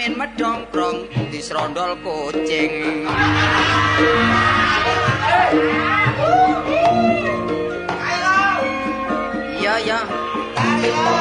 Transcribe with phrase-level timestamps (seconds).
[0.00, 3.04] min medongkrong di serondol kucing.
[9.60, 10.00] Iya iya
[10.80, 11.19] Mula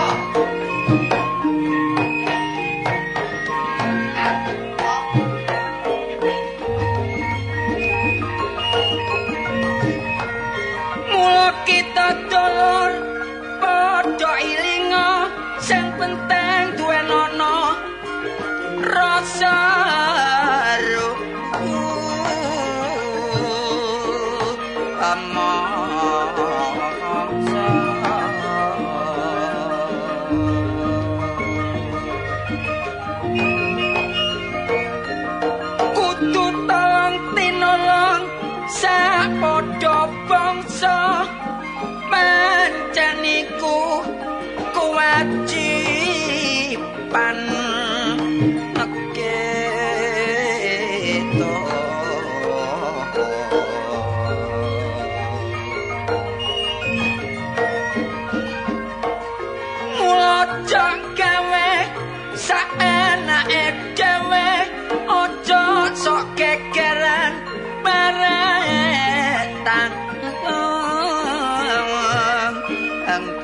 [73.09, 73.41] Sebab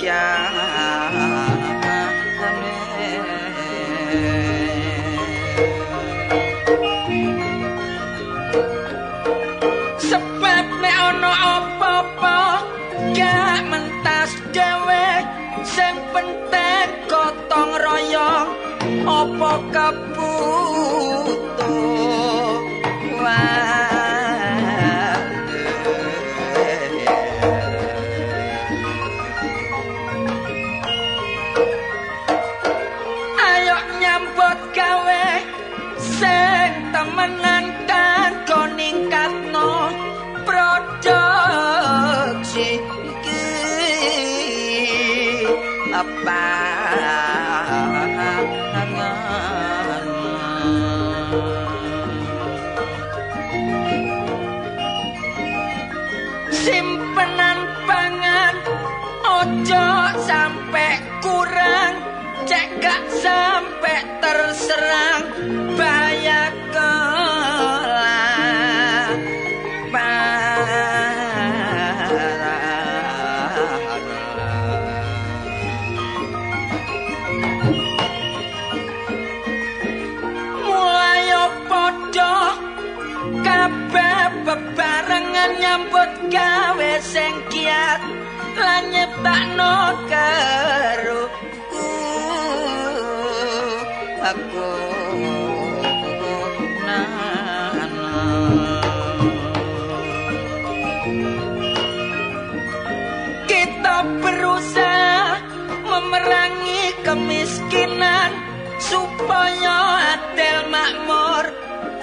[107.26, 108.30] kemiskinan
[108.78, 111.50] supaya adil makmur.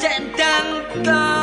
[0.03, 1.42] Cendang golek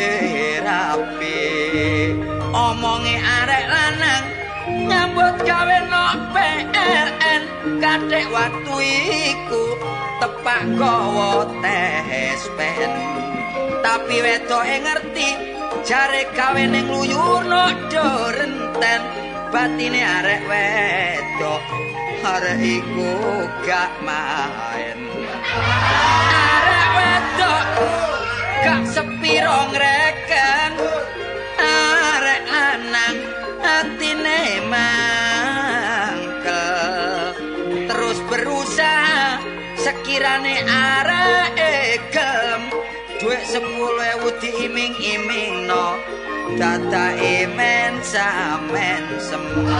[0.00, 1.40] terapi
[2.56, 4.24] omonge arek lanang
[4.88, 7.42] nyambut gawe no PLN
[7.84, 8.76] kadek waktu
[9.28, 9.64] iku
[10.24, 12.92] tepak gawa tes pen
[13.84, 15.28] tapi wedoke ngerti
[15.84, 19.02] jare gawe ning luyurno do renten.
[19.50, 21.62] Batine arek wedok
[22.22, 23.12] arek iku
[23.66, 24.98] gak main
[28.60, 30.72] gak sepiro ngreken.
[31.60, 33.16] Arek lanang
[33.60, 36.14] atine mangkel.
[37.88, 39.40] Terus berusaha
[39.80, 42.68] sekirane arek gelem
[43.20, 45.96] duit sepuluh ewu diiming-iming no
[46.56, 49.76] data imen samen semua.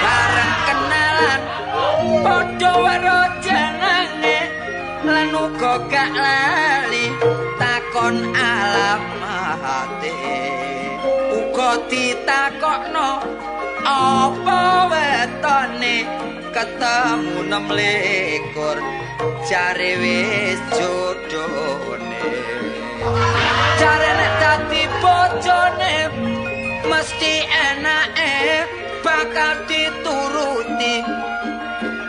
[0.00, 1.40] Bareng kenalan
[2.24, 3.69] podo waro jenenge
[5.00, 7.08] lan uga gak lali
[7.56, 10.12] takon alamate
[11.32, 13.10] uga ditakokno
[13.80, 14.60] apa
[14.92, 15.96] wetone?
[16.50, 18.78] Ketemu nem likur
[19.46, 22.18] jare wis jodone
[23.80, 25.94] jare nek dadi bojone
[26.90, 28.66] mesti enake
[29.06, 31.06] bakal dituruti.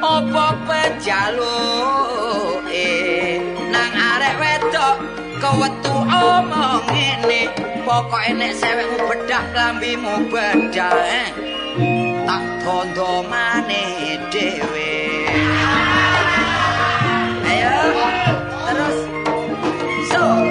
[0.02, 2.11] Apa pejaluke
[5.42, 7.50] wedok kewetu omong ngene
[7.82, 11.30] pokoke nek sewekmu bedah lambimu bedah eh.
[12.30, 14.94] tak tondo maneh dhewe.
[17.42, 17.78] Ayo
[18.70, 18.98] terus.
[20.14, 20.51] So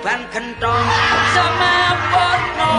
[0.00, 0.88] ketiban gentong
[1.36, 2.72] semaput no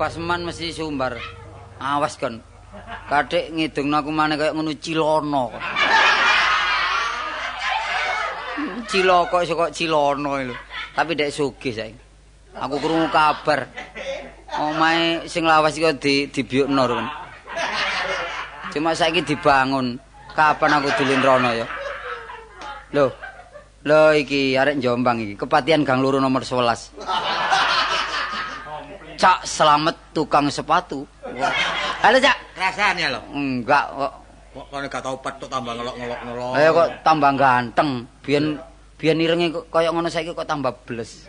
[0.00, 1.20] basman mesti sumbar.
[1.76, 2.40] Awas kon
[3.12, 5.52] kadek ngidungno aku maneh kaya ngono cilono.
[8.88, 10.56] Ciloko kok cilono lho.
[10.96, 12.00] Tapi dek sugih saiki.
[12.56, 13.68] Aku krungu kabar.
[14.56, 17.06] Omahe sing lawas iki di dibiukno kan
[18.72, 20.00] cuma saiki dibangun.
[20.32, 21.66] Kapan aku dulin rono ya?
[22.96, 23.12] Lho
[23.84, 25.34] lho iki arek Jombang iki.
[25.36, 27.39] Kepatian Gang Loro nomor 11
[29.20, 31.04] Cak selamat tukang sepatu.
[32.00, 32.36] Halo Cak.
[32.56, 33.20] Rasane lho.
[33.36, 34.12] Enggak kok.
[34.56, 36.52] Kok kene gak tau petuk tambah ngelok-ngelok ngelok.
[36.56, 37.90] Ayo kok tambah ganteng.
[38.24, 38.56] Biyen
[38.96, 41.28] biyen irenge kok kaya ngono saiki kok tambah bles.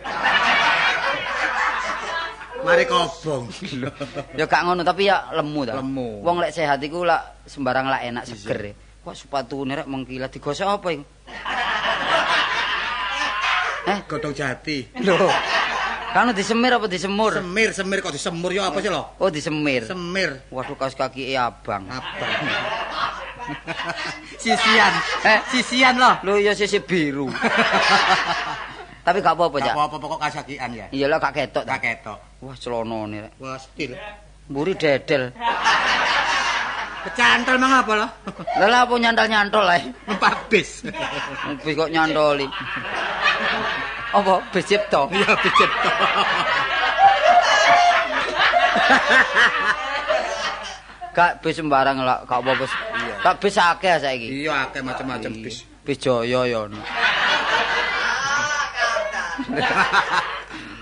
[2.64, 3.52] Mari kobong.
[4.40, 5.84] Ya gak ngono tapi ya lemu ta.
[5.84, 6.24] Lemu.
[6.24, 8.72] Wong lek sehat iku lak sembarang lak enak seger.
[9.04, 11.04] Kok sepatune rek mengkilat digosok apa iku?
[13.84, 14.88] Eh, Godhong jati.
[15.04, 15.28] lho.
[16.12, 17.32] Kan disemir apa disemur?
[17.40, 19.16] Semir, semir kok disemur yo apa sih lho?
[19.16, 19.88] Oh, disemir.
[19.88, 20.44] Semir.
[20.52, 21.88] Waduh kaos kaki abang.
[21.88, 22.32] Abang.
[24.44, 24.94] sisian.
[25.24, 26.20] Eh, Sisian loh.
[26.28, 27.32] Lho ya sisi biru.
[29.08, 29.74] Tapi gak apa-apa, Gak Cak.
[29.74, 30.86] apa-apa pokok kasakian ya.
[30.94, 31.74] Iyalah gak ketok ta.
[31.74, 32.20] Tak ketok.
[32.46, 33.34] Wah, celonone rek.
[33.42, 33.98] Wah, stil.
[34.52, 35.34] Mburi dedel.
[37.02, 38.08] Kecantol mang apa lho?
[38.62, 39.90] Lah lah apa nyantol-nyantol ae.
[40.06, 40.86] Numpak bis.
[41.66, 42.46] Bis kok nyantoli.
[44.12, 45.08] Apa bis cipta?
[45.16, 45.72] Iya, pijet.
[51.12, 52.66] Gak bis sembarang lah, gak apa-apa.
[53.24, 54.28] Gak bis akeh saiki.
[54.44, 55.68] Iya, akeh macam-macam bis.
[55.84, 56.80] Bis Jaya ya ono.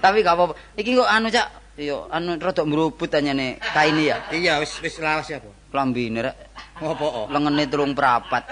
[0.03, 0.53] Tapi gak apa-apa.
[0.77, 1.47] Iki kok anu Cak,
[1.81, 4.17] yo anu rada mrubut anyane kaine ya.
[4.29, 5.49] Iya, wis wis lawas ya, Bu.
[5.69, 6.48] Klambine rek
[6.79, 7.05] Ngopo?
[7.05, 7.25] oh?
[7.27, 8.43] lengene telung prapat.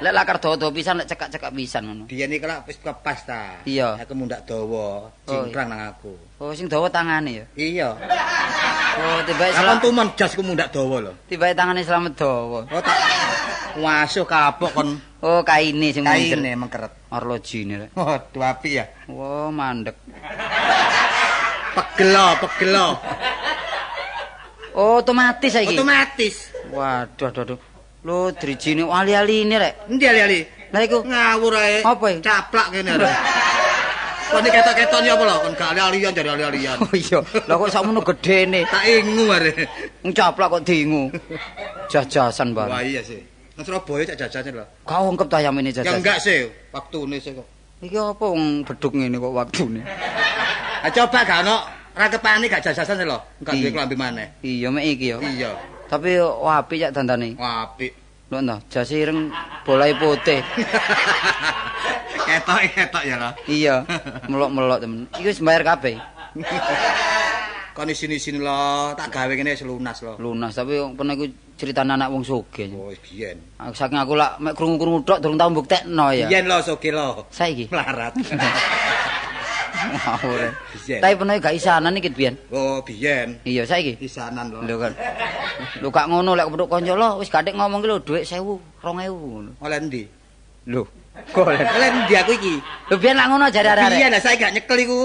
[0.00, 2.04] Lek lakar dawa pisan lek cekak-cekak pisan ngono.
[2.08, 3.60] Biyen iki lak wis kepas ta.
[3.68, 4.00] Iya.
[4.00, 6.16] Aku mundak dawa, cingkrang nang aku.
[6.40, 7.46] Oh sing dawa tangane ya.
[7.52, 7.88] Iya.
[8.96, 11.12] Oh tiba Aku selamat tumen jasku mundak dawa lho.
[11.28, 12.64] tiba tangane selamat dawa.
[12.64, 12.96] Oh tak
[13.76, 17.12] wasuh kapok kon Oh kaine sing kaine mengkeret.
[17.12, 17.90] Arlojine rek.
[17.92, 18.88] Waduh api ya.
[19.12, 20.00] Wah mandek.
[21.76, 22.88] Pegelo, pegelo.
[24.74, 25.76] Oh otomatis saiki.
[25.76, 26.50] Otomatis.
[26.72, 27.58] Waduh aduh aduh.
[28.00, 29.74] Lho drijine ali-ali ini rek.
[29.86, 30.40] Endi ali-ali?
[30.70, 31.82] Lah iku Ngawur ae.
[31.82, 32.20] Apa iki?
[32.22, 32.92] Caplak kene.
[32.94, 33.10] lho.
[34.30, 35.36] Kon iki ketok-ketok ya apa lho?
[35.42, 36.76] Kon gak ali-alian jare ali-alian.
[36.78, 38.62] Oh iya, lah kok sakmono gedene.
[38.64, 39.52] Tak ingu are.
[40.00, 41.10] Ncaplak kok diingu.
[41.88, 42.86] Jajasan Wah bareng.
[42.86, 43.20] iya sih.
[43.58, 44.64] Nang Surabaya cak jajan lho.
[44.86, 45.98] Kau ongkep ta ayam ini Ya jajasan.
[46.00, 46.38] enggak sih,
[46.70, 47.44] waktune sih kok.
[47.80, 49.82] Iki apa wong beduk ngene kok waktune.
[50.80, 51.56] Ah coba gak ono
[51.92, 53.18] rangkepane gak jajasan sih lho.
[53.42, 53.74] Enggak duwe Iya.
[53.74, 54.26] klambi maneh.
[54.40, 55.16] Iya mek iki ya.
[55.20, 55.50] Iya.
[55.90, 57.34] Tapi wah apik ya dandane.
[57.34, 57.90] Wah apik.
[58.30, 59.34] Lho ta, jas ireng
[59.66, 60.38] bolai putih.
[62.30, 63.30] Ketok-ketok ya lho.
[63.50, 63.74] Iya,
[64.30, 65.10] melok-melok temen.
[65.18, 65.98] Iki wis bayar kabeh.
[67.74, 70.14] Kon isini-isini lho, tak gawe kene wis lunas lho.
[70.22, 71.26] Lunas, tapi pernah iku
[71.58, 72.70] ceritane anak wong sugih.
[72.70, 73.42] Oh, biyen.
[73.74, 76.30] Saking aku lak mek krungu-krungu tok durung tau mbuktekno ya.
[76.30, 77.26] Biyen lho soge lho.
[77.34, 77.66] Saiki.
[77.66, 78.14] Melarat.
[79.88, 80.40] Ngawur.
[80.84, 81.00] Biyen.
[81.00, 82.34] Tapi pernah gak isanan iki biyen.
[82.52, 83.38] Oh, biyen.
[83.48, 83.96] Iya, saiki.
[83.96, 84.60] Pisanan lho.
[84.66, 84.92] Lho kan.
[85.80, 88.40] Lho gak ngono lek kepethuk kanca lho wis gadek ngomong ki lho dhuwit 1000,
[88.84, 89.50] 2000 ngono.
[89.64, 90.02] Oleh ndi?
[90.68, 90.82] Lho.
[91.32, 91.64] Golek.
[91.64, 92.54] Oleh ndi aku iki?
[92.92, 93.96] Lho biyen lak ngono jare arek-arek.
[93.96, 95.00] Biyen lah saiki gak nyekel iku.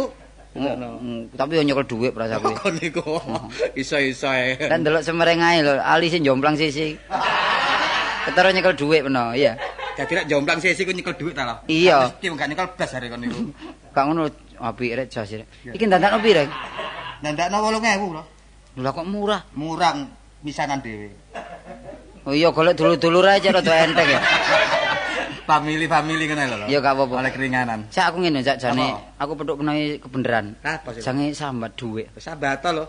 [1.35, 2.55] Tapi yo nyekel dhuwit prasaku.
[2.55, 3.03] Kon niku
[3.75, 4.55] iso-iso ae.
[4.55, 6.95] Dan delok semereng ae lho, ali sing jomplang sisi.
[8.25, 9.59] Ketara nyekel dhuwit peno, iya.
[9.99, 11.55] Dadi nek jomplang sisi ku nyekel dhuwit ta lho.
[11.67, 12.07] Iya.
[12.07, 13.41] Mesti gak nyekel blas are kon niku.
[13.91, 14.23] Gak ngono
[14.59, 15.47] apik rek jas rek.
[15.75, 16.47] Iki dandakno pire?
[17.21, 18.23] Ndandakno 8000 lho.
[18.75, 19.41] Lha kok murah.
[19.55, 19.97] Murang
[20.43, 21.09] misanan dhewe.
[22.25, 24.19] Oh iya golek dulur-dulur ae rada enteng ya.
[25.49, 26.57] Family-family kene lho.
[26.67, 27.21] Ya gak apa-apa.
[27.21, 27.85] Oleh keringanan.
[27.93, 30.57] Sak aku ngene sak jane aku petuk kenai kebenaran.
[30.99, 32.09] Jange sambat dhuwit.
[32.17, 32.85] Sambat to lho.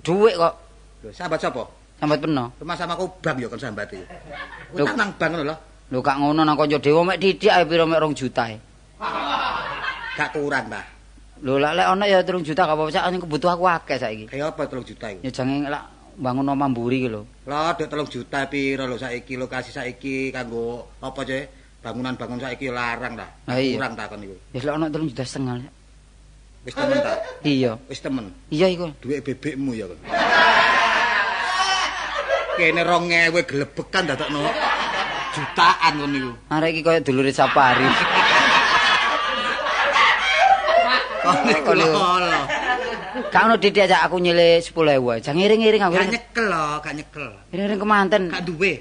[0.00, 0.54] Dhuwit kok
[1.00, 1.64] Lho, sambat sapa?
[2.00, 2.56] sambat peno.
[2.56, 4.04] Rumah sama aku bang ya kon sambat iki.
[4.72, 4.84] Lho.
[4.88, 5.56] Utang nang bang ngono lho.
[5.92, 8.56] Lho gak ngono nang kanca dewa mek didik ae pira mek 2 juta e.
[10.16, 10.80] Gak kurang ta.
[11.40, 14.24] Lho lek lek ana ya 3 juta gak apa-apa sak ning kebutuhan aku akeh saiki.
[14.28, 15.20] Kaya apa 3 juta iku?
[15.24, 15.84] Ya jange lak
[16.20, 17.24] bangun omah mburi ki lho.
[17.48, 21.48] Lho, dek 3 juta piro lho saiki lokasi saiki kanggo apa ce?
[21.80, 23.24] Bangunan-bangun saiki larang ta.
[23.48, 23.80] Ah, iya.
[23.80, 24.36] Kurang ta kon niku.
[24.52, 25.56] Ya lek ana 3 juta setengah.
[26.60, 27.12] Wis temen ta?
[27.40, 27.72] Iya.
[27.88, 28.24] Wis temen.
[28.52, 28.92] Iya iku.
[29.00, 29.96] Duit bebekmu ya kon.
[32.60, 34.44] Kene 2000 gelebekan dadakno
[35.32, 36.32] jutaan kon niku.
[36.52, 37.88] Arek iki koyo dulure Sapari.
[41.19, 41.86] Kon niku lho.
[41.90, 42.40] lho.
[43.30, 45.18] Gak ono didik aja aku nyile 10.000 ae.
[45.22, 45.94] Jange iring-iring aku.
[45.98, 47.26] Gak nyekel lho, gak nyekel.
[47.52, 48.22] Iring-iring kemanten.
[48.30, 48.72] Gak duwe.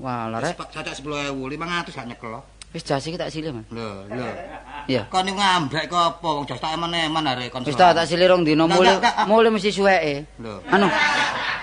[0.00, 0.54] Wah, lho rek.
[0.56, 2.40] Cacak 10.000, 500 gak nyekel lho.
[2.74, 3.64] Wis jas iki tak silih, Mas.
[3.72, 4.28] Lho, lho.
[4.84, 5.08] Iya.
[5.08, 7.64] Kon niku ngambrek kok apa wong jos tak eman-eman arek kon.
[7.64, 9.24] Wis tak silih rong dino mulai enggak.
[9.24, 10.28] mulai mesti suweke.
[10.42, 10.60] Lho.
[10.68, 10.88] Anu.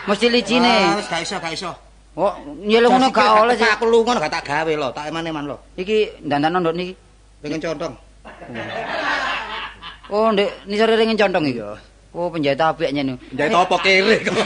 [0.10, 0.76] Mesti Ah, licine.
[0.98, 1.72] Wis gak iso, gak iso.
[2.14, 3.66] Oh, nyeluk ngono gak oleh sih.
[3.66, 5.58] Aku lunga gak tak gawe lho, tak eman-eman lho.
[5.78, 6.94] Iki dandan ndok niki.
[7.42, 7.94] Pengen contong.
[10.14, 11.58] Oh, ndek nisore ringin contong iki.
[12.14, 13.18] Oh, penjahit apik nyen.
[13.18, 14.38] Penjahit apa kere kok.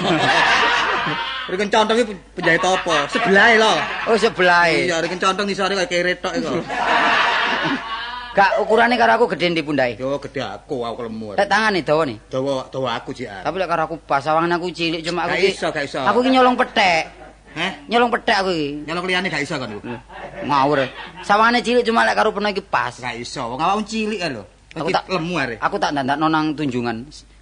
[1.51, 2.95] Pengen contong iki penjahit apa?
[3.11, 3.73] Sebelah lho.
[4.07, 4.71] Oh, sebelah.
[4.71, 6.55] Iya, pengen contong nisore kaya kere tok iku.
[8.37, 9.97] Gak ukurane karo aku gedhe ndi pundake.
[9.97, 11.33] Yo gede aku, aku lemu.
[11.33, 12.21] Lek tangane dawa nih.
[12.29, 13.41] Dawa dawa aku jian.
[13.41, 15.49] Tapi lek karo aku pasawangan aku cilik cuma aku Gak ki.
[15.57, 15.99] iso, gak iso.
[16.05, 17.03] Aku ki nyolong pethek.
[17.57, 17.71] Heh?
[17.89, 18.69] Nyolong pethek aku iki.
[18.85, 19.89] Nyolong liyane gak iso kan iku.
[20.45, 20.85] Ngawur.
[21.25, 22.93] Sawangane cilik cuma lek karo peno iki pas.
[23.01, 23.41] Gak iso.
[23.41, 24.45] Wong awakmu cilik lho.
[24.81, 25.55] Aku tak- lemu are.
[25.59, 26.97] Aku tak ndandakno nang tunjungan.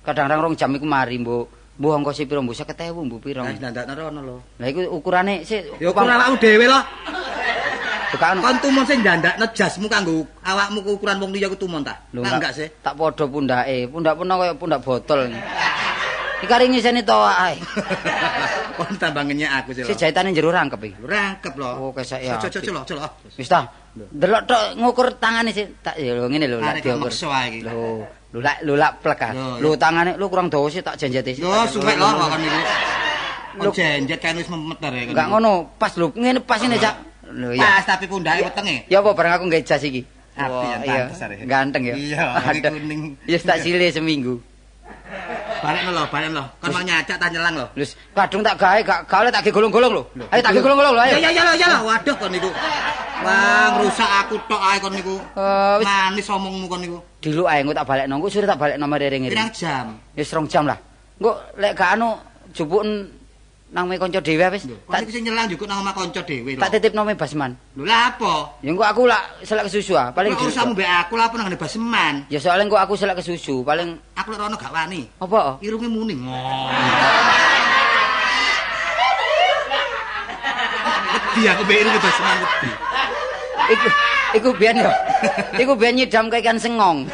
[0.06, 1.46] Kadang-kadang rong jam iku mari, Mbok.
[1.76, 3.42] Mbok ongkos piro, Mbok 50.000, Mbok piro.
[3.44, 4.36] Lah ndandakno rono lho.
[4.62, 6.80] Lah iku ukurane sik Ya ukuran awakmu dhewe lho.
[8.16, 12.00] Bukan Kon tumon sing ndandakno jasmu kanggo awakmu ku ukuran wong liya ku tumon ta?
[12.16, 12.72] Lah enggak sih?
[12.80, 13.92] Tak padha pundake.
[13.92, 15.36] Pundak peno kaya pundak botol.
[16.36, 17.56] Iki kari ngiseni to ae.
[18.76, 19.84] Kon tambah ngenyek aku sih.
[19.88, 20.96] Si jahitane jero rangkep iki.
[21.00, 21.70] Lho rangkep lho.
[21.80, 22.36] Oh, kesek ya.
[22.36, 23.12] Cocok celok celok.
[23.40, 23.72] Wis ta.
[23.96, 27.12] Delok tok ngukur tangane sik tak ya lho ngene lho lak Arek diukur.
[27.12, 27.60] iki.
[27.64, 28.04] Lho,
[28.36, 29.32] lho lak lho lak plek ah.
[29.32, 31.44] Lho, Lho tangane lho kurang dawa sih tak janjete sik.
[31.48, 32.60] Yo suwek lho kon niku.
[32.60, 33.72] Lho.
[33.72, 35.04] Kon jenjet kan wis memeter ya.
[35.08, 36.96] Enggak ngono, pas lho ngene pas ini Cak.
[37.32, 37.80] Lho iya.
[37.80, 38.92] Pas tapi pundake wetenge.
[38.92, 40.04] Ya apa bareng aku nggae jas iki.
[40.36, 41.48] Api yang pantes.
[41.48, 41.96] Ganteng ya.
[41.96, 42.24] Iya,
[42.68, 43.16] kuning.
[43.24, 44.44] Ya tak silih seminggu.
[45.66, 46.44] Balik lho, balik lho.
[46.62, 47.66] Kon mau nyacak tak nyelang lho.
[47.74, 50.04] Lus, kadung tak gawe gak oleh tak ge golong-golong lho.
[50.30, 51.16] Ayo tak ge golong-golong lho, ayo.
[51.18, 51.80] Ya ya ya ya lho.
[51.90, 52.50] Waduh kon niku.
[53.26, 55.16] Wah, ngrusak aku tok ae kon niku.
[55.34, 56.98] Eh, wis Manis omongmu kon niku.
[57.18, 58.14] diluk ae engko tak balekno.
[58.22, 59.58] Engko sore tak balekno mereng Pirang ngene.
[59.58, 59.86] jam?
[60.14, 60.78] Wis rong jam lah.
[61.18, 62.14] Engko lek gak anu
[62.54, 63.10] jupuken
[63.74, 64.70] nang me kanca dhewe wis.
[64.70, 66.62] Tak iki sing nyelang juga nang omah kanca dhewe lho.
[66.62, 67.58] tak titipno me basman.
[67.74, 68.62] Lho lah apa?
[68.62, 71.50] Ya engko aku lak selak kesusu ah, paling Paling usahmu mbek aku lah apa nang
[71.58, 72.14] baseman.
[72.30, 75.10] Ya soalnya engko aku selak kesusu, paling Aku lek rono gak wani.
[75.18, 75.58] apa?
[75.66, 76.14] Irunge muni.
[76.14, 76.70] Ngong.
[81.36, 82.70] Wedi aku mbek irunge baseman wedi.
[83.66, 83.88] Iku
[84.38, 84.92] iku biyen yo.
[85.58, 87.10] Iku biyen nyidam ikan sengong.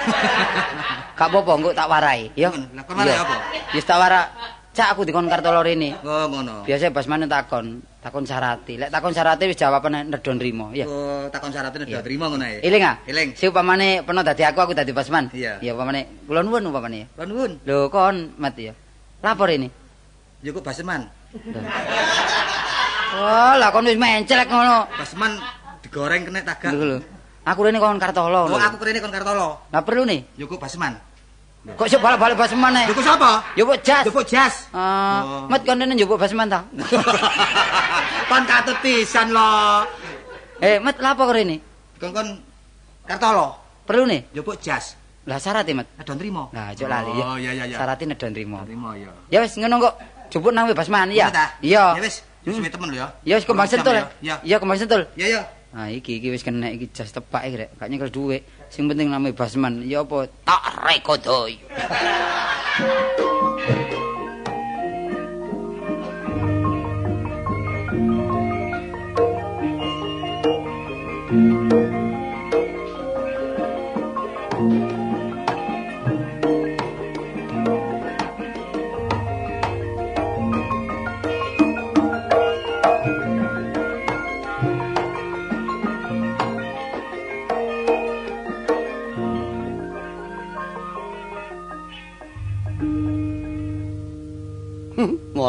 [1.15, 2.50] Gak apa-apa engko tak warai, ya.
[2.50, 3.36] Lah, kon warai apa?
[3.77, 4.25] Wis tak warak
[4.72, 6.00] Cak aku dikon Kartolo rene.
[6.00, 6.63] Oh, ngono.
[6.63, 8.80] Biasa Basmane takon, takon syarate.
[8.80, 10.88] Lek takon syarate wis jawaban nedon rimo, ya.
[10.88, 12.00] Oh, takon syaratnya udah Iya.
[12.00, 12.63] terima ngono ae.
[12.63, 12.96] Eling ah?
[13.04, 13.36] Eling.
[13.36, 15.28] Si upamane peno dadi aku, aku dadi Basman.
[15.36, 15.60] Iya.
[15.60, 17.12] Ya upamane kula nuwun upamane.
[17.20, 17.60] Lah nuwun.
[17.68, 18.72] Lho kon mat ya.
[19.20, 19.68] Lapor ini.
[20.40, 21.04] Yo kok Basman.
[23.12, 24.88] Wah, lah kon wis mencelek ngono.
[24.96, 25.36] Basman
[25.84, 26.72] digoreng kena tagak.
[26.72, 27.04] Lho.
[27.44, 28.48] Aku rene kon Kartolo.
[28.48, 28.56] Oh, lho.
[28.56, 29.68] aku kene kon Kartolo.
[29.68, 30.24] Lah perlu nih.
[30.40, 30.96] Yo kok Basman.
[31.62, 32.74] Kok sik balik-balik Basman?
[32.89, 33.32] Yo kok sapa?
[33.53, 34.01] Yo kok jas.
[34.01, 34.65] Yo kok jas.
[34.74, 35.58] Ah, Oh.
[35.68, 36.65] kon rene njupuk Basman ta?
[38.25, 39.86] Kon katut pisan lo.
[40.58, 41.62] Eh, mat lapo kok rene?
[42.01, 42.27] Kon kon
[43.06, 43.62] Kartolo.
[43.86, 44.25] Perlu nih.
[44.34, 44.98] Yo kok jas.
[45.30, 45.88] Lah syaratnya mat.
[46.01, 46.50] Adon trimo.
[46.50, 47.25] Nah, aja lali ya.
[47.30, 47.77] Oh, iya iya iya.
[47.77, 48.58] Syaratnya nedon trimo.
[48.65, 49.13] Trimo ya.
[49.30, 49.94] Ya wis ngono kok.
[50.34, 51.30] Jupuk nang Basman ya.
[51.62, 51.94] Iya.
[51.94, 53.08] Ya wis, suwe temen lho ya.
[53.22, 53.94] Ya wis kembang sentul.
[53.94, 54.10] ya.
[54.25, 54.36] Ya.
[54.41, 55.06] Iya kembang sentul.
[55.13, 55.41] Ya ya.
[55.77, 57.70] Nah iki iki wis kena iki jas tepak iki rek.
[57.77, 58.41] Gak nyekel dhuwit.
[58.72, 59.84] Sing penting name Basman.
[59.84, 61.60] Ya apa tak rekodoy.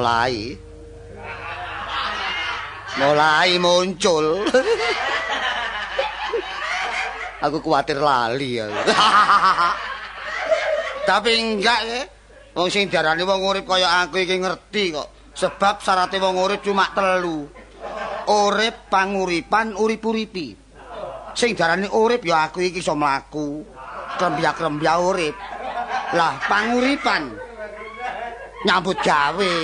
[0.02, 0.58] mulai.
[2.98, 4.42] Mulai muncul.
[7.38, 8.66] Aku khawatir lali ya.
[11.08, 12.02] Tapi enggak ya.
[12.52, 15.08] Wong sing diarani wong urip kaya aku iki ngerti kok.
[15.38, 17.46] Sebab syaratnya wong urip cuma telu.
[18.26, 20.54] Urip panguripan urip-uripi.
[21.32, 23.64] Sing diarani urip ya aku iki iso mlaku.
[24.20, 25.34] Krembya-krembya urip.
[26.12, 27.51] Lah panguripan
[28.66, 29.54] nyambut gawe.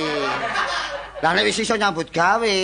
[1.18, 2.56] Lah nek wis iso nyambut gawe,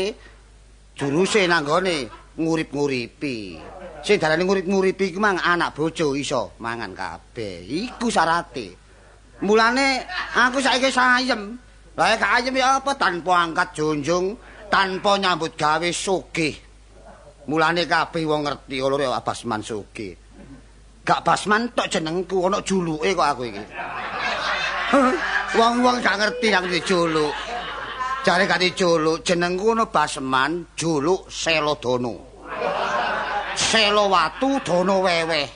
[0.94, 2.06] juruse nanggone
[2.38, 3.58] ngurip-nguripi.
[4.04, 7.64] Sing darane ngurip-nguripi iku mang anak bojo iso mangan kabeh.
[7.64, 8.76] Iku syarate.
[9.42, 10.04] Mulane
[10.36, 11.58] aku saiki sayem.
[11.94, 14.34] Lah gak ayem ya apa tanpa angkat junjung,
[14.66, 16.58] tanpa nyambut gawe sugih.
[17.46, 20.18] Mulane kabeh wong ngerti lho ya Basman sugih.
[21.06, 23.64] Gak Basman tok jenengku ana juluke kok aku iki.
[25.54, 27.30] Wong-wong gak ngerti yang dijuluk.
[28.26, 32.34] Jare gak dijuluk, jenengku ono Basman, juluk Selodono.
[33.54, 35.46] Selo watu dono wewe.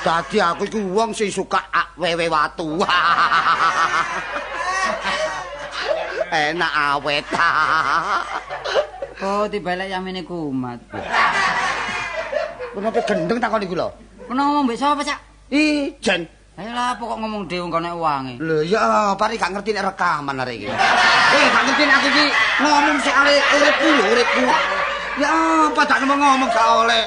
[0.00, 2.80] Dadi aku iku wong sing suka ak wewe watu.
[6.32, 7.24] Enak awet.
[9.20, 10.80] Oh, dibalik yamine kumat.
[12.72, 13.88] Kenapa gendeng takon iku lho?
[14.30, 15.20] Ono ngomong mbek sapa, Cak?
[15.52, 16.37] Ijen.
[16.58, 18.34] Ayo lah apa kok ngomong dhewe kok nek wange.
[18.42, 20.66] Lho ya pari gak ngerti nek rekaman arek iki.
[20.66, 22.24] Eh gak ngerti nek iki
[22.58, 24.42] ngomong soal uripku lho uripku.
[25.22, 25.30] Ya
[25.70, 27.04] apa tak ngomong ngomong gak oleh.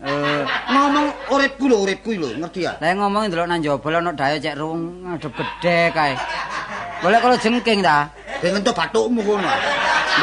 [0.00, 2.80] Eh, Ngomong uripku lho uripku lho ngerti ya.
[2.80, 6.12] lah ngomong ndelok nang jaba ono dayo cek rung ngadep gede kae.
[7.04, 8.08] Boleh kalau jengking ta?
[8.40, 9.52] Ben entuk bathukmu kono.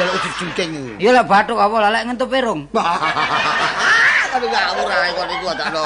[0.01, 0.91] Ndelok jengking iku.
[0.97, 2.65] Iya lah bathuk apa lah lek ngentup pirung.
[4.33, 5.83] Tapi gak ora kok niku adakno.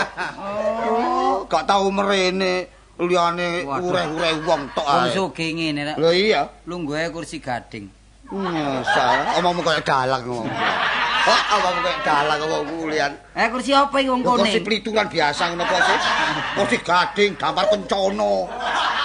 [0.88, 5.13] Oh, gak tau merene liyane ureh-ureh wong tok Wong ae.
[5.13, 5.95] sugih ngene rek.
[5.97, 6.49] Lho iya.
[6.65, 7.86] Lungguhe kursi gading.
[8.27, 10.51] Nyesal, omongmu kaya dalang ngomong.
[11.27, 13.12] Oh, omongmu kaya dalang ngomong kulian.
[13.31, 14.65] Eh kursi apa iki wong Kursi kuning?
[14.65, 15.97] pelituran biasa ngono kok sih.
[16.57, 18.49] Kursi gading, dampar kencono.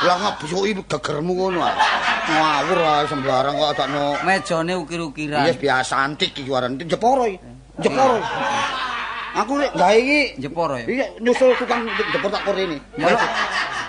[0.03, 1.75] Lah ngebusuki gegermu ngono ah.
[2.23, 4.05] Ngawur ae sembarang kok adakno.
[4.25, 5.47] Mejane ukir-ukiran.
[5.47, 7.39] Iya biasa antik iki waran Jeporo iki.
[7.79, 8.19] Jeporo.
[9.33, 10.85] Aku nek gawe iki Jeporo ya.
[10.85, 12.77] iya nyusul tukang jepor tak kor ini.
[13.01, 13.17] Ya,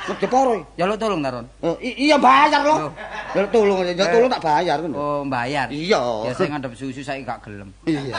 [0.08, 0.18] Lok.
[0.18, 0.64] Jeporo iki.
[0.80, 1.46] Jaluk tolong Taron.
[1.60, 2.96] Oh, iya bayar loh.
[3.36, 4.96] Ya tolong, ya tolong tak bayar ngono.
[4.96, 5.68] Oh, bayar.
[5.68, 6.00] Iya.
[6.28, 7.76] Ya saya ngadep susu saya gak gelem.
[7.84, 8.16] Iya.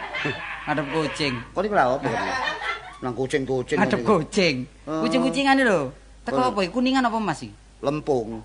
[0.64, 1.34] Ngadep kucing.
[1.52, 2.08] Kok iki lha apa?
[3.04, 3.76] Nang kucing-kucing.
[3.76, 4.08] Ngadep iki.
[4.08, 4.54] kucing.
[4.88, 5.04] Oh.
[5.04, 5.92] Kucing-kucingan lho.
[6.24, 6.48] Teko Oh.
[6.48, 6.64] apa?
[6.64, 6.72] iki?
[6.72, 7.44] Kuningan apa Mas?
[7.44, 7.52] iki?
[7.84, 8.40] Lempung.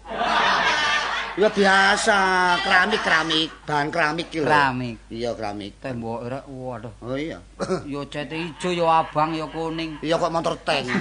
[1.39, 2.19] Ya biasa,
[2.67, 4.52] keramik-keramik, bahan keramik iki lho.
[4.52, 4.95] Keramik.
[5.08, 5.71] Iya, keramik.
[5.80, 6.91] Tembok rek waduh.
[6.99, 7.39] Oh iya.
[7.88, 10.04] Yo cete ijo yo abang yo kuning.
[10.04, 10.91] Iya kok motor tank.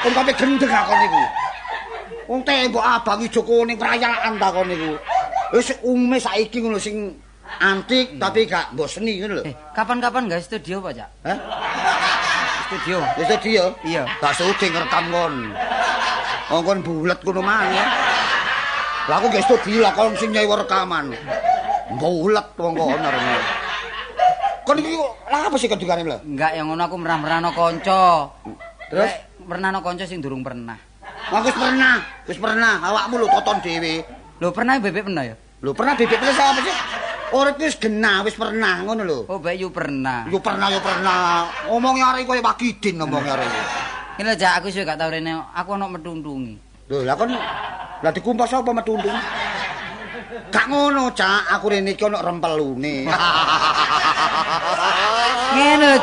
[0.00, 1.22] Kon sampe gendeng akon niku.
[2.32, 4.96] Wong tembok abang ijo kuning perayaan ta kon niku.
[5.52, 7.20] Wis umume saiki ngono sing
[7.60, 9.44] antik tapi gak mbok seni ngono lho.
[9.44, 11.10] Eh, kapan-kapan guys studio Pak, Cak?
[11.28, 11.38] Hah?
[12.64, 13.04] Studio.
[13.20, 13.64] Wis dia.
[13.84, 14.08] Iya.
[14.24, 15.52] Gak syuting rekam kon.
[16.48, 18.10] Wong kon bulet mang ya.
[19.10, 21.10] Lah aku gak studio lah kon sing nyewa rekaman.
[21.98, 23.36] Bulet wong kono rene.
[24.62, 24.94] Kon iki
[25.26, 26.22] lah apa sih kedugane lho?
[26.22, 28.30] Enggak, yang ngono aku merah-merahno kanca.
[28.86, 29.10] Terus?
[29.10, 30.78] Lek, pernahno kanca sing durung pernah.
[31.26, 34.06] Aku wis pernah, wis pernah awakmu lho toton dhewe.
[34.38, 35.34] Lho pernah bebek pernah ya?
[35.58, 36.76] Lho pernah bebek pernah apa sih?
[37.34, 39.18] Urip wis genah, wis pernah ngono lho.
[39.26, 40.30] Oh, Mbak Yu pernah.
[40.30, 41.50] Yo pernah yo pernah.
[41.66, 43.50] Ngomongnya arek koyo Wakidin ngomongnya arek.
[44.22, 46.69] Ini lho jak aku suwe gak tau rene, aku ana metundungi.
[46.90, 47.30] Lho, lah kon
[48.00, 49.14] lah dikumpas apa metundung?
[50.50, 51.54] Gak ngono, Cak.
[51.54, 53.06] Aku rene iki ana rempelune.
[55.54, 55.98] Ngene lho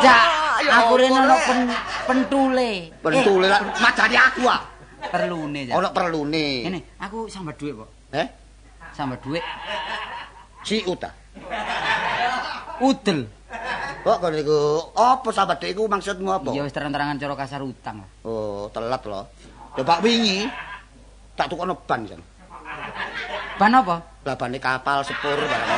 [0.64, 1.60] Ya aku rene ana pen,
[2.08, 2.72] pentule.
[3.04, 4.64] Pentule lah madani aku ah.
[5.04, 5.76] Eh, perlune jak.
[5.76, 6.48] Ana perlune.
[6.64, 7.90] Ngene, aku sambat dhuwit kok.
[8.16, 8.28] Eh?
[8.96, 9.44] Sambat dhuwit.
[10.64, 11.12] Si Uta.
[12.80, 13.28] Udel.
[14.08, 14.60] Kok kon iku
[14.96, 16.56] apa sahabat iku maksudmu apa?
[16.56, 18.08] Iya wis terang-terangan cara kasar utang.
[18.24, 19.28] Oh, telat loh.
[19.76, 20.48] Coba wingi
[21.38, 22.20] tak tukono ban jan.
[23.58, 23.96] Ban apa?
[24.26, 25.70] Lah bane kapal sepur barang.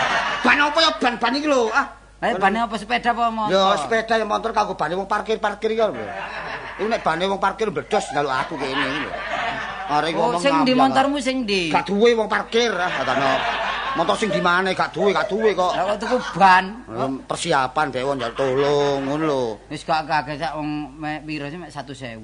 [0.44, 1.68] Ban apa ya ban-ban iki lho.
[1.72, 1.88] Ah,
[2.20, 3.52] Lah bane apa sepeda apa motor?
[3.52, 5.96] Ya sepeda ya motor kanggo bane wong parkir-parkir lho.
[6.80, 9.12] Iku nek bane wong parkir bledos njaluk aku kene iki lho.
[9.90, 11.74] Arek Oh, ngomong sing di motormu sing di.
[11.74, 13.32] Gak duwe wong parkir ah katane.
[13.98, 15.74] Motor sing di mana gak duwe, gak duwe kok.
[15.74, 16.66] Lah kok tuku ban.
[17.26, 19.44] Persiapan dhewe njaluk tolong ngono lho.
[19.72, 22.22] Wis gak kaget sak wong mek piro sih mek 1.000.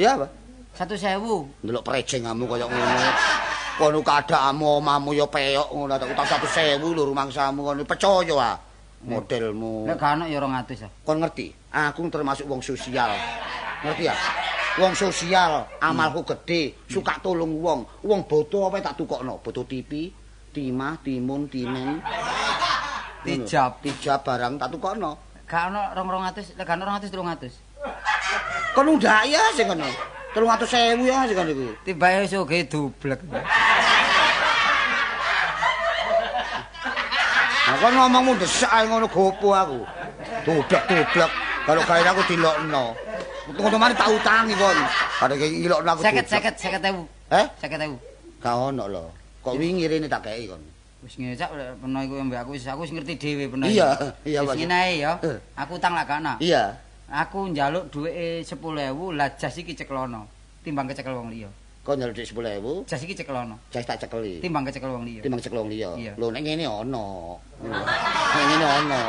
[0.00, 0.26] Ya apa?
[0.72, 1.64] 1.000.
[1.64, 3.10] Ndelok prejengamu kaya ngono.
[3.78, 7.84] Kono keadaanmu omamu ya peyok ngono tak utang 100.000 lho rumangsamu ngono.
[7.84, 8.56] Percaya ah
[9.02, 9.90] modelmu.
[9.90, 10.90] Nek gak ana ya 200 ah.
[11.04, 11.52] Kon ngerti?
[11.72, 13.10] Aku termasuk wong sosial.
[13.82, 14.14] Ngerti ya?
[14.80, 17.84] Wong sosial, amalku gede, suka tolong wong.
[18.08, 19.36] Wong boto apa tak tukokno?
[19.44, 20.08] Boto TV,
[20.48, 22.00] timah, timun, timen.
[23.20, 23.84] Tijab.
[23.84, 25.44] Tijab barang tak tukokno.
[25.44, 28.72] Gak ana 200, lek gak ana 200 300.
[28.72, 29.84] Kon undak ya sing ngono.
[30.32, 31.66] 300.000 ya sing ngono iku.
[31.84, 33.20] Tibae wis oge dublek.
[37.62, 39.80] Nah, kon ngomongmu desak ae ngono gopo aku.
[40.48, 41.32] Doblek-doblek.
[41.68, 42.96] Kalau kaya aku dilokno.
[43.52, 44.78] Ngono mari tak utangi kon.
[45.20, 46.00] Kayak ngilokno aku.
[46.00, 46.42] 50 doblek.
[46.56, 47.36] 50 50.000.
[47.36, 47.46] Eh?
[47.60, 48.42] 50.000.
[48.42, 49.04] Gak ono lho.
[49.44, 50.62] Kok wingi rene tak kei kon.
[51.02, 51.50] Wis ngene cak
[51.82, 53.66] peno iku mbek aku wis aku wis ngerti dhewe peno.
[53.66, 53.90] Iya,
[54.22, 54.40] iya.
[54.46, 55.12] Wis ngene ae ya.
[55.20, 55.38] Eh.
[55.58, 56.38] Aku utang lak ana.
[56.38, 56.78] Iya.
[57.12, 60.24] Aku njaluk dhuwite 10.000 lah jas iki ceklono.
[60.64, 61.50] Timbang kecekel wong liya.
[61.82, 63.58] Kok nyeluk dik 10.000, Jas iki ceklono.
[63.68, 64.40] jas tak cekeli.
[64.40, 65.20] Timbang kecekel wong liya.
[65.20, 65.90] Timbang ceklong liya.
[65.98, 66.12] Iya.
[66.16, 67.36] Lho nek ngene ono.
[67.60, 69.02] Nek ngene ono.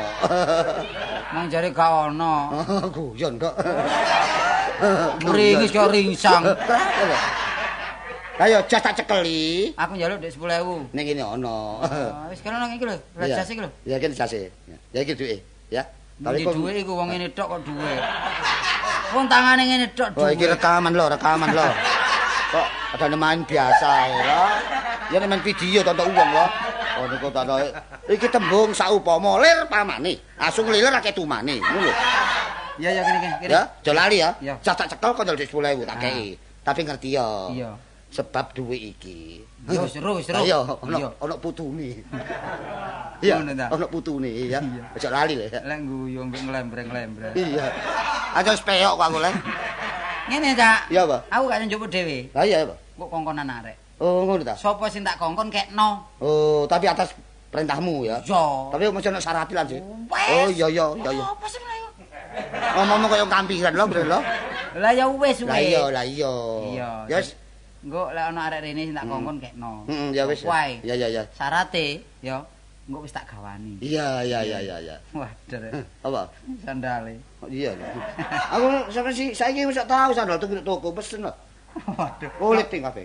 [1.38, 2.34] Nang jare gak ono.
[2.98, 3.56] Guyon kok.
[5.38, 6.44] Ringis kok ringsang.
[8.42, 9.72] Ayo jas tak cekeli.
[9.80, 10.92] Aku njaluk dhek 10.000.
[10.92, 11.80] Nek ngene ono.
[11.88, 13.70] Ah, Wis kena nang iki lho, jas iki lho.
[13.88, 14.50] Ya kene jase.
[14.92, 15.40] Ya iki duwe,
[15.72, 15.86] ya.
[16.20, 18.02] Tapi kok- dhuwit iku wong ngene tok kok dhuwit.
[19.14, 21.68] Wong tangane ngene tok Oh, iki rekaman lho, rekaman lho.
[22.50, 24.42] Kok ada main biasa lho.
[25.10, 26.46] Ya nek main video tonton uang lho.
[26.94, 27.56] Oh niku tak ada.
[28.06, 30.18] Iki tembung saupama lir pamane.
[30.38, 31.58] Asung lilir akeh tumane.
[31.58, 31.94] Ngono lho.
[32.76, 33.50] Iya ya kene kene.
[33.50, 34.30] Ya, aja lali ya.
[34.40, 34.54] Iya.
[34.60, 36.02] Cak tak cekel kok njaluk 10.000 tak Ah.
[36.02, 36.34] kei.
[36.64, 37.28] Tapi ngerti ya.
[37.50, 37.70] Iya.
[38.14, 39.42] Sebab duwe iki.
[39.66, 40.38] Yo seru seru.
[40.46, 41.10] Ayo, ono Iya.
[41.18, 41.90] ono putune.
[43.24, 43.40] Iya,
[43.72, 44.60] ono putune ya.
[44.60, 44.84] Iya.
[44.94, 45.60] Aja lali lho ya.
[45.66, 47.34] Lek guyu mbek nglembreng-nglembreng.
[47.34, 47.66] Iya.
[48.38, 49.32] Aja wis peyok kok aku le.
[50.30, 50.80] Ngene Cak.
[50.94, 51.22] Iya, Pak.
[51.32, 52.28] Aku gak njupuk dhewe.
[52.36, 52.78] Lah iya, Pak.
[53.00, 53.76] Kok kongkonan arek.
[54.04, 54.54] Oh, ngono ta.
[54.60, 56.04] Sapa sing tak kongkon kekno?
[56.20, 57.16] Oh, tapi atas
[57.50, 58.20] perintahmu ya.
[58.28, 58.68] Yo.
[58.70, 59.80] Tapi mesti ono syaratilan sih.
[60.12, 60.30] Wes.
[60.36, 61.24] Oh iya iya iya iya.
[61.24, 61.88] Apa sih mlayu?
[62.76, 64.20] Ngomong koyo kampiran lho, lho.
[64.84, 65.66] Lah ya wis Lah wis.
[65.72, 66.34] iya, lah iya.
[66.76, 66.90] Iya.
[67.08, 67.32] Ya wis.
[67.84, 69.84] Engko lek ana arek rene sing tak kongkon kekno.
[69.92, 70.40] Heeh, ya wis.
[70.88, 71.24] Ya ya ya.
[71.36, 72.40] Syarate ya
[72.88, 73.76] engko wis tak gawani.
[73.84, 74.96] Iya iya iya iya iya.
[75.12, 75.84] Waduh.
[76.08, 76.32] Apa?
[76.64, 77.20] Sandale.
[77.44, 77.76] Oh, iya.
[77.76, 77.84] lho.
[78.56, 81.36] Aku sampe si saiki wis tahu sandal tuku toko pesen lho.
[82.00, 82.32] Waduh.
[82.40, 83.04] Kulit ting kabeh.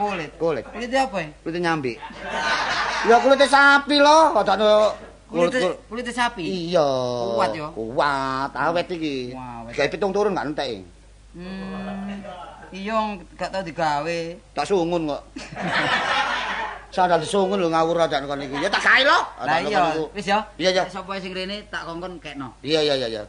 [0.00, 0.32] Oh, kulit.
[0.40, 0.64] Kulit.
[0.64, 1.28] Kulit apa ya?
[1.44, 1.92] Kulit nyambi.
[3.04, 4.96] Ya kulit sapi lho, kodane
[5.28, 5.60] Kulit
[5.92, 6.72] kulit sapi.
[6.72, 6.88] Iya.
[7.36, 7.68] Kuat ya?
[7.68, 9.36] Kuat, awet iki.
[9.36, 9.68] Wah.
[9.68, 10.88] Gawe pitung turun gak entek.
[11.36, 12.05] Hmm.
[12.72, 12.98] Iya
[13.36, 14.20] gak tau digawe.
[14.54, 15.22] Tak sungun kok.
[16.90, 18.56] Sandal disungun lho ngawur adan kon iki.
[18.56, 19.18] Ya tak gawe lho.
[19.44, 19.82] Lah iya,
[20.16, 20.38] wis ya.
[20.56, 20.86] Iya.
[20.86, 22.48] Nek Sapa sing rene tak kongkon kekno.
[22.64, 23.22] Iya iya iya iya.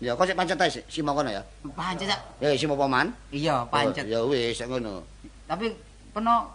[0.00, 1.42] Ya kok sik pancet ae sik, simo kono ya.
[1.76, 2.20] Pancet Cak.
[2.40, 3.12] Ya simo paman.
[3.28, 4.08] Iya, pancet.
[4.08, 5.04] Ya wis sak ngono.
[5.44, 5.76] Tapi
[6.16, 6.48] peno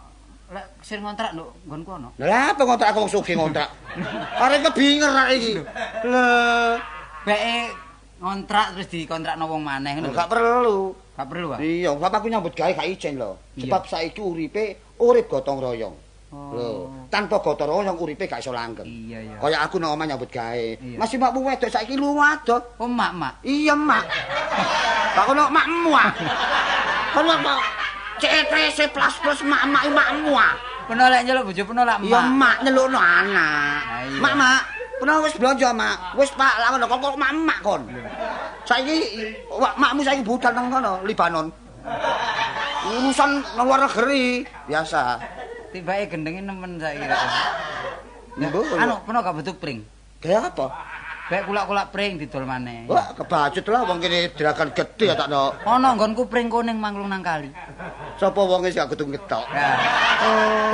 [0.48, 2.08] lek sing ngontrak nduk nggonku ono.
[2.18, 3.68] Lah apa ngontrak aku wong sugih ngontrak.
[4.42, 5.52] Arek kebinger rek iki.
[6.08, 6.74] Lah,
[7.22, 7.70] Beke
[8.18, 10.10] ngontrak terus dikontrakno wong maneh ngono.
[10.10, 10.90] gak perlu.
[11.18, 11.58] Gak perlu, Pak.
[11.58, 13.34] Iya, bapakku nyambut gawe gak ijen lho.
[13.58, 15.96] Sebab saiki uripe urip gotong royong.
[16.30, 16.54] Oh.
[16.54, 16.70] Lho,
[17.10, 18.86] tanpa gotong royong uripe gak iso langgeng.
[18.86, 19.34] Iya, iya.
[19.42, 20.66] Kaya aku nang omah nyambut gawe.
[20.78, 22.62] Masih makmu wedok saiki lunga adoh.
[22.78, 23.42] Oh, mak-mak.
[23.42, 24.04] Iya, Mak.
[25.18, 26.10] Kok ono makmu ah.
[27.10, 27.60] Kono kok
[28.22, 30.54] CTC plus plus mak-mak makmu ah.
[30.86, 32.30] Peno lek nyeluk bojo peno lek Iya, mak.
[32.30, 34.06] Mak nyelukno anak.
[34.22, 34.62] Mak, Mak.
[35.02, 36.14] Pernah wis blonjo, Mak.
[36.14, 37.82] Wis Pak, lah ngono kok kok mak kon.
[38.68, 38.96] Saiki
[39.56, 41.48] makmu saiki budal nang kono, Libanon.
[42.84, 45.16] Urusan nang luar negeri biasa.
[45.72, 47.08] Tibake gendenge nemen saiki.
[48.36, 48.76] Mbok.
[48.76, 49.80] Anu, peno gak butuh pring.
[50.20, 50.68] Gaya apa?
[51.32, 52.88] Bek kulak-kulak pring didol maneh.
[52.88, 55.52] Wah, kebacut lah wong kene dirakan gedhe ya tak no.
[55.64, 57.48] Ana nggonku pring kuning mangklung nang kali.
[58.20, 59.44] Sapa wong sing gak kudu ngetok?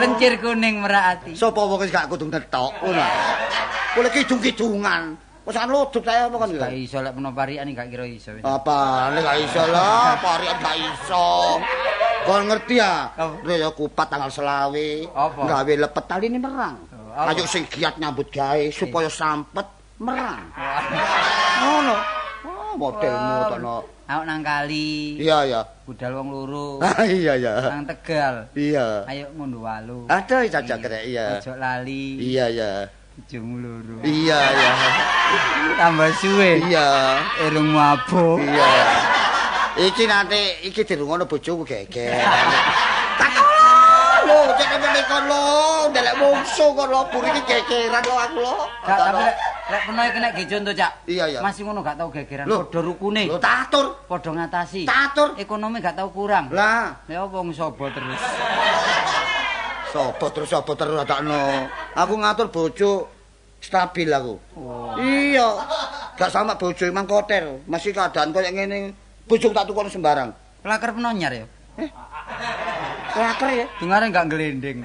[0.03, 1.39] Lencir kuning merak ati.
[1.39, 2.75] Sapa wong sing gak kudu ngetok?
[2.83, 3.07] Ngono.
[3.95, 5.03] Kule kidung-kidungan.
[5.45, 8.33] Wes kan loduk saya apa kan Gak iso lek peno parian gak kira iso.
[8.33, 8.41] wis.
[8.41, 9.13] Apa?
[9.13, 11.29] Nek gak iso lah, parian gak iso.
[12.25, 13.13] Kon ngerti ya?
[13.45, 14.89] Ya kupat tanggal selawe.
[15.13, 15.41] Apa?
[15.45, 16.81] Gawe lepet taline merang.
[17.13, 17.37] apa?
[17.37, 19.69] Ayo sing giat nyambut gawe supaya sampet
[20.01, 20.49] merang.
[21.61, 21.97] Ngono.
[22.49, 23.49] Oh, modelmu Wah.
[23.53, 23.77] tono.
[24.05, 25.21] Aku nang kali.
[25.21, 25.61] Iya ya.
[25.85, 26.81] Budal wong loro.
[26.81, 27.69] Ah, iya ya.
[27.69, 28.49] Nang Tegal.
[28.57, 29.05] Iya.
[29.09, 30.09] Ayo ngunduh walu.
[30.09, 31.37] Ada caca kere iya.
[31.37, 32.17] Ojo lali.
[32.21, 32.71] Iya ya.
[33.15, 33.95] Bojomu loro.
[34.03, 34.73] Iya ya.
[35.79, 36.51] Tambah suwe.
[36.67, 36.89] Iya.
[37.47, 38.43] Erung mabuk.
[38.43, 38.71] Iya.
[39.75, 42.11] Iki nanti iki dirungono bojoku geger.
[43.15, 43.75] Takola
[44.27, 45.47] lho, cek menika lho,
[45.91, 48.55] ndelek mungsu kok lho buri iki gegeran lho aku lho.
[48.83, 49.37] Gak tapi lek
[49.71, 50.93] lek peno iki nek ge conto, Cak.
[51.07, 51.39] Iya, iya.
[51.43, 52.47] Masih ngono gak tau gegeran.
[52.51, 53.23] Padha rukune.
[53.31, 54.83] Lho tatur, Padha ngatasi.
[54.87, 55.39] tatur.
[55.39, 56.51] Ekonomi gak tau kurang.
[56.51, 58.19] Lah, Ya wong sobo terus.
[59.95, 61.71] sapa terus sapa terus takno.
[61.95, 63.07] Aku ngatur bojo
[63.63, 64.35] stabil aku.
[64.59, 64.99] Oh.
[64.99, 65.47] Iya.
[66.19, 68.95] Gak sama bojo emang kotel, masih keadaan koyo ngene.
[69.31, 70.35] Bojo tak tukon sembarang.
[70.67, 71.47] Laker peno nyar ya.
[73.15, 73.67] Laker ya.
[73.79, 74.83] Dengare gak gelending.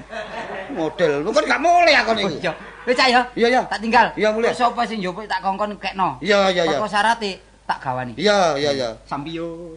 [0.70, 2.54] Model, lu kan gak mulai aku Oh iya.
[2.86, 3.26] Wis ya.
[3.34, 3.62] Iya, iya.
[3.66, 4.06] Tak tinggal.
[4.14, 4.54] Iya, mulai.
[4.54, 6.22] Sapa sing njupuk tak kongkon kekno.
[6.22, 6.78] Iya, iya, iya.
[6.78, 8.14] Pokok syarate tak gawani.
[8.14, 8.90] Iya, iya, iya.
[9.04, 9.76] Sampiyon.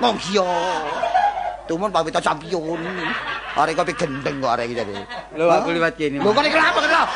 [0.00, 0.48] Wong iya.
[1.68, 2.80] Tumun pamit champion.
[3.60, 4.92] Arek kopi gendeng kok arek iki jadi.
[5.36, 6.18] Lho, aku liwat kene.
[6.20, 7.14] Lho kok kenapa kenapa?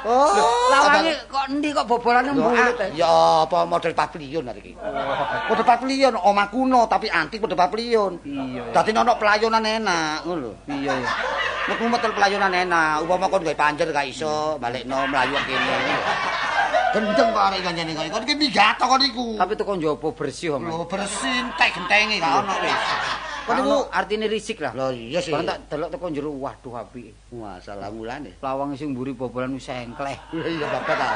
[0.00, 0.32] Oh,
[0.72, 2.80] Lawange kok endi kok bobolane mbulut.
[2.80, 4.72] ah, Ya apa model pavilion arek iki.
[5.52, 8.16] Model pavilion omah kuno tapi antik model pavilion.
[8.24, 8.72] Iya.
[8.72, 10.52] Dadi ono pelayanan enak ngono lho.
[10.72, 11.10] Iya ya.
[11.68, 15.76] Nek model pelayanan enak, upama kon gawe panjer gak iso, balekno mlayu kene.
[16.90, 18.04] Gendeng kok arek jane kok.
[18.10, 19.26] Kon iki migato kon iku.
[19.38, 20.66] Tapi teko njopo bersih om.
[20.66, 22.82] Lho bersih entek gentenge gak ono wis.
[23.46, 24.72] Kon Kan iku artine risik lah.
[24.74, 25.30] Lho iya sih.
[25.34, 27.12] Barang tak delok teko njero waduh apike.
[27.34, 28.38] Masalah mulane.
[28.42, 30.18] Lawang sing mburi bobolan wis engkleh.
[30.34, 31.10] Iya bapak ta.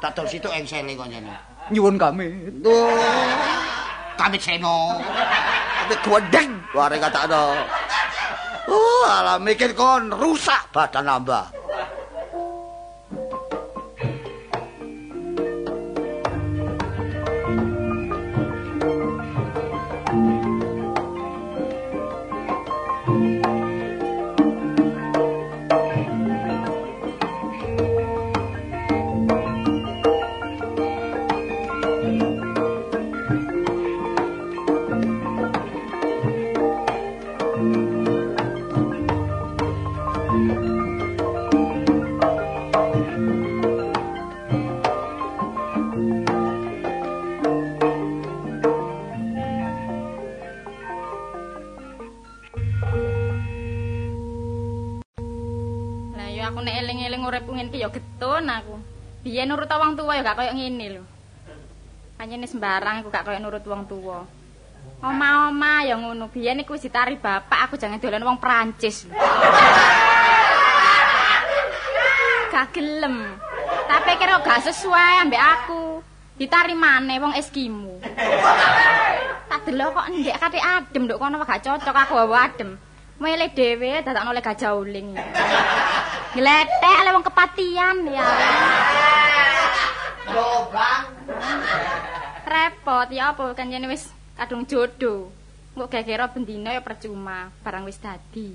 [0.00, 1.32] Tak dol situ engsele kok jane.
[1.68, 2.26] Nyuwun kami.
[2.64, 2.92] Tuh.
[4.16, 4.96] Kami seno.
[5.82, 6.50] Tapi kuwedeng.
[6.72, 7.56] Ware katakno.
[8.70, 11.61] Oh, alah mikir kon rusak badan nambah.
[57.82, 58.78] Ya getun aku.
[59.26, 61.04] Biyen nurut wong tuwa ya gak koyo ngene lho.
[62.14, 64.22] Pancene sembarang aku gak koyo nurut wong tuwa.
[65.02, 66.30] Oma-oma ya ngono.
[66.30, 69.10] Biyen iku ditari bapak aku jangan dolan wong Prancis.
[72.54, 73.34] Gak gelem.
[73.90, 75.82] Tapi kira gak sesuai ambek aku.
[76.38, 77.98] Ditari maneh wong Eskimo.
[79.50, 82.78] Tak delok kok ndek kate adem nduk kono gak cocok aku bawa adem.
[83.22, 85.14] Mele dhewe dadakno oleh gajah uling.
[86.32, 88.24] Gletek oleh wong kepatian ya.
[92.48, 95.28] Repot ya apa kan jene wis kadung jodoh.
[95.76, 98.52] Engko gegero bendina ya percuma, barang wis dadi.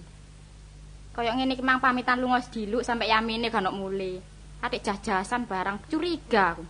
[1.13, 4.22] Kaya ngene iki mang pamitan lunga sediluk sampai yamine gak mule.
[4.62, 6.66] Atik jajasan barang curiga aku.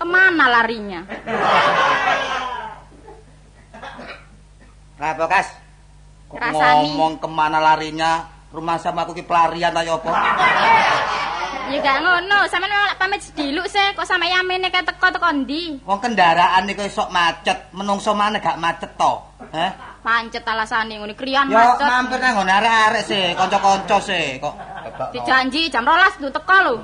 [0.00, 1.04] Kemana larinya?
[4.96, 5.52] Apa, Kas?
[6.32, 6.96] Kok Rasani.
[6.96, 8.33] ngomong kemana larinya?
[8.54, 10.14] Rumah sama aku ki pelarian ayo apa?
[11.64, 15.82] Ya gak ngono, sampean malah pamit sediluk sih, kok sampe yamine kayak teko-teko ndi?
[15.82, 19.12] Wong kendaraan iki sok macet, menungso maneh gak macet to.
[19.50, 19.72] Heh.
[20.04, 21.88] Pancet alasane ngene krian Yo macet.
[21.88, 24.54] mampir nang nggon arek-arek sih, kanca-kanca sih kok.
[25.10, 26.74] Dijanji jam 12 tuh teko lho.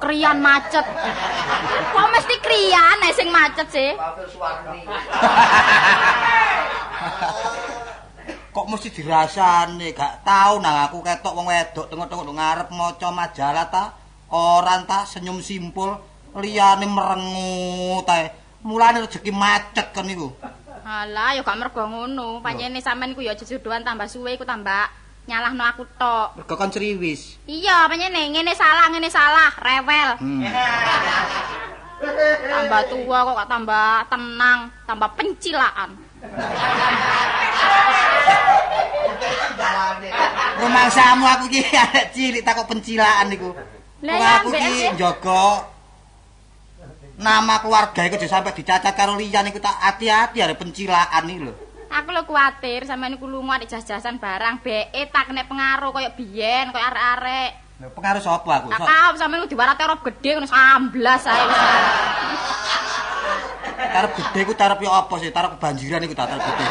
[0.00, 0.86] Krian macet.
[1.92, 3.92] Kok mesti krian sing macet sih?
[8.54, 13.98] Kok mesti dirasani, gak tau nang aku ketok wong wedok tengok-tengok ngarep maca majalah ta,
[14.30, 15.98] koran ta, senyum simpul,
[16.38, 18.30] liyane merengut ae.
[18.62, 20.30] Mulane rezeki macet kan niku.
[20.86, 22.38] Alah, ya gak mergo ngono.
[22.46, 24.86] Pancene sampean ku ya jejodohan tambah suwe iku tambah
[25.26, 26.38] nyalahno aku tok.
[26.38, 27.42] Mergo kon ceriwis.
[27.50, 30.10] Iya, penyene ngene salah, ngene salah, rewel.
[30.22, 30.42] Hmm.
[32.54, 36.03] Tambah tua kok gak tambah tenang, tambah pencilaan.
[40.54, 43.52] Rumangsamu aku iki arek cilik tak kok pencilaan niku.
[44.04, 45.68] Lah aku iki njaga
[47.14, 51.52] nama keluarga iku aja sampe dicacat karo liyan iku tak hati-hati arek pencilaan iki lho.
[51.94, 56.74] Aku lho kuwatir sampeyan iku lunga di jas-jasan barang BE tak kena pengaruh koyo biyen,
[56.74, 57.50] koyo arek-arek.
[57.82, 58.66] Lho pengaruh sapa aku?
[58.74, 61.60] Tak So- kau sampeyan diwarat terop gede ngono amblas ae wis.
[63.74, 65.30] Tarep gede ku tarep yo apa sih?
[65.34, 66.66] Tarep kebanjiran iku tak tarep gede.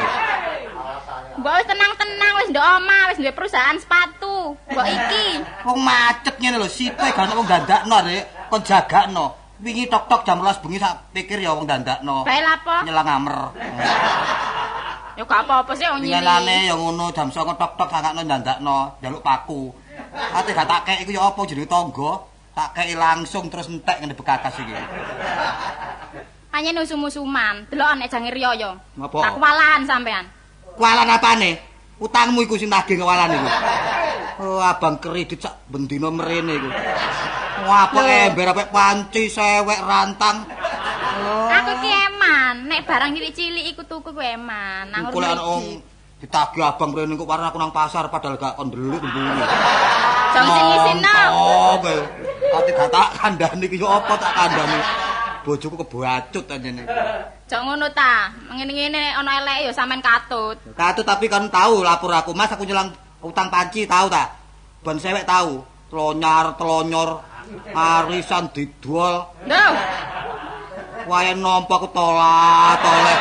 [1.33, 4.53] Mbok wis tenang-tenang wis ndok omah, wis duwe perusahaan sepatu.
[4.69, 5.27] Mbok iki.
[5.65, 9.25] Wong macet ngene lho, sipe gak ono wong dandakno rek, kon jagakno.
[9.63, 12.27] Wingi tok-tok jam 12 bengi sak pikir ya wong dandakno.
[12.27, 12.85] Bae lapo?
[12.85, 13.37] Nyelang amer.
[15.13, 16.17] Ya gak apa-apa sih wong nyili.
[16.17, 19.69] Nyelane ya ngono jam 09.00 tok-tok sangakno dandakno, njaluk paku.
[20.33, 22.25] Ate gak tak kek iku ya apa jenenge tangga?
[22.53, 24.73] Tak kei langsung terus entek ngene bekakas iki.
[26.53, 28.77] Panjen usum-usuman, delok nek jange yo.
[28.93, 29.25] Ngapa?
[29.25, 30.29] Tak kualahan sampean.
[30.77, 31.57] Kualan apane?
[31.97, 33.49] Utangmu iku sing tagih kewalan iku.
[34.37, 36.69] Oh, abang kredit sak bendina mrene iku.
[37.65, 40.45] Ngapa ember apik panci sewek rantang.
[41.25, 41.49] Oh.
[41.49, 44.93] Aku ki eman, nek barang cilik-cilik iku tuku ku eman.
[44.93, 45.81] Nang ana wong
[46.21, 49.41] ditagih abang mrene kok warna aku nang pasar padahal gak kon ndelik mbune.
[50.37, 51.17] Jong sing ngisino.
[51.33, 51.97] Oh, kowe.
[52.61, 54.81] Ati gak tak kandhani iki yo apa tak kandhani.
[55.43, 56.87] Bojoku kebacut anjene.
[57.51, 58.31] Jong ngono ta.
[58.49, 60.55] Ngene-ngene ana eleke ya sampean katut.
[60.73, 64.31] Katut tapi kan tahu lapor aku, Mas aku nyelang utang panci tahu ta?
[64.79, 65.59] Ban sewek tahu.
[65.91, 67.21] Telonyar, telonyor,
[67.69, 69.29] arisan didol.
[69.45, 69.65] Lho,
[71.05, 73.17] Wae nampa aku tola, toleh.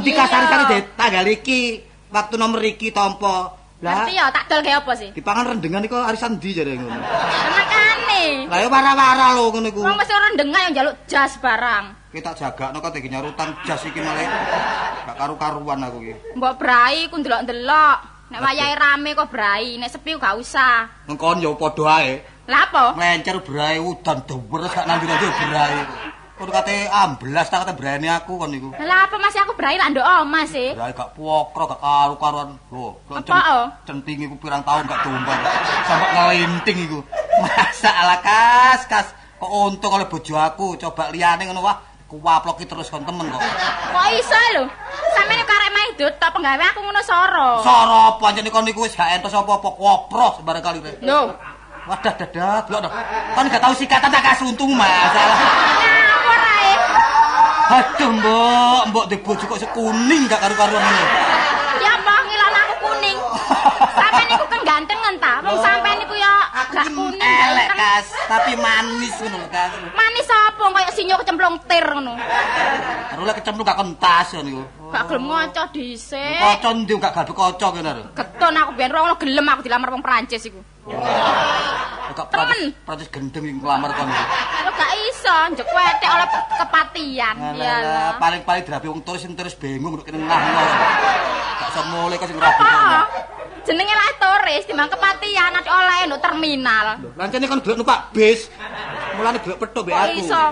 [0.00, 3.54] Endi kasar-kasar tanggal iki, waktu nomor iki tampa.
[3.84, 5.12] Lah, ya tak kayak apa sih?
[5.12, 6.96] dipangan rendengan iku arisan ndi jare ngono.
[6.96, 8.48] Makane.
[8.48, 9.80] Lah yo wara-wara lho ngono iku.
[9.84, 11.84] Wong wis ora ndengar yang njaluk jas barang.
[12.08, 14.24] Kita jagakno kok iki nyarutan jas iki malah
[15.04, 16.14] gak karu-karuan aku iki.
[16.40, 17.98] Mbok brai ku ndelok-ndelok.
[18.26, 21.06] Nek wayahe rame kok brai, nek sepi gak usah.
[21.06, 22.24] Ngkon yo padha ae.
[22.48, 22.94] Lah apa?
[22.96, 25.80] Nglencer brae udan dewer gak nanti-nanti brae.
[26.36, 28.68] Kon kate amblas tak kate brane aku kon niku.
[28.76, 30.76] Lah apa masih aku brai lah ndok omah sih.
[30.76, 32.60] Brae gak pokro gak karu-karuan.
[32.68, 33.66] Lho, kok Apa, oh?
[33.88, 35.40] centing iku pirang tahun gak tumbang.
[35.88, 37.00] Sampai ngelinting iku.
[37.40, 39.16] Masa ala kas kas.
[39.40, 41.80] Kok untung oleh bojo aku coba liyane ngono wah.
[42.04, 43.40] Kuwaploki terus kon temen kok.
[43.96, 44.68] Kok iso lho?
[45.16, 47.48] Sampeyan kok arek main dut tok penggawe aku ngono soro.
[47.64, 50.78] Soro pancen kon niku wis gak entos apa-apa kopro sembarang kali.
[51.00, 51.55] Lho.
[51.86, 52.94] Wadah dadah, delok dong.
[53.38, 55.38] Kon gak tau sikatan tak kasuntung masalah.
[55.78, 56.72] Ngawur ae.
[57.78, 61.04] Aduh, Mbok, Mbok di bojo kok sekuning gak karu-karuan ngono.
[61.78, 63.18] Ya apa ngilan aku kuning.
[63.94, 65.34] Sampeyan niku kan gantengan ta.
[65.46, 66.34] Wong sampeyan niku ya
[66.74, 67.22] gak kuning.
[67.22, 67.66] gak elek.
[67.78, 69.72] Kas, tapi manis ngono lho, Kas.
[69.94, 72.18] Manis apa kaya sinyo kecemplung tir ngono.
[73.14, 74.66] Karo lek kecemplung gak kentas ya niku.
[74.90, 76.38] Gak gelem ngoco dhisik.
[76.42, 78.04] Kaca ndi gak kaca kene lho.
[78.10, 80.58] Keton aku biyen ora gelem aku dilamar wong Prancis iku.
[82.06, 82.60] Kok Temen.
[82.84, 84.06] Prancis gendeng iki nglamar kon.
[84.06, 84.24] iki.
[84.62, 87.34] Lho gak iso njek wetek oleh kepatian.
[87.36, 90.64] Alah, paling-paling dirabi wong turis sing terus bingung kene ngah ngono.
[91.56, 92.62] Gak iso mulai kok sing rabi.
[92.62, 93.02] Apa?
[93.66, 96.86] Jenenge lah turis timbang kepatian nanti oleh nduk terminal.
[97.18, 98.46] Lancene kon delok numpak bis.
[99.18, 100.14] Mulane delok petuk mbek Kok aku.
[100.16, 100.42] iso?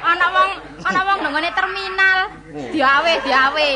[0.00, 0.50] Ana wong
[0.82, 2.18] ana wong nggone terminal.
[2.74, 3.68] Diawe, diawe.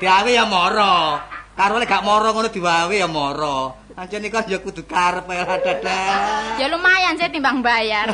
[0.00, 1.20] Diawe ya moro.
[1.52, 3.84] Karo lek gak moro ngono diwawe ya moro.
[3.96, 6.60] Ancene kon ya kudu karep ya dadah.
[6.60, 8.12] Ya lumayan sih timbang bayar.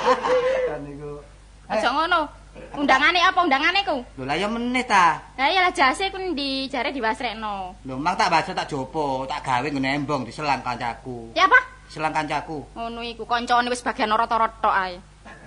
[0.72, 1.20] Kan niku.
[1.68, 2.24] Aja ngono.
[2.72, 4.00] Undangane apa undangane ku?
[4.16, 5.20] Lho lah ya meneh ta.
[5.36, 7.84] Lah ya lah jase ku ndi jare diwasrekno.
[7.84, 11.36] Lho mang tak baca tak jopo, tak gawe ngene embong diselang kancaku.
[11.36, 11.60] Ya apa?
[11.92, 12.72] Selang kancaku.
[12.72, 14.96] Ngono iku kancane wis bagian ora-ora tok ae.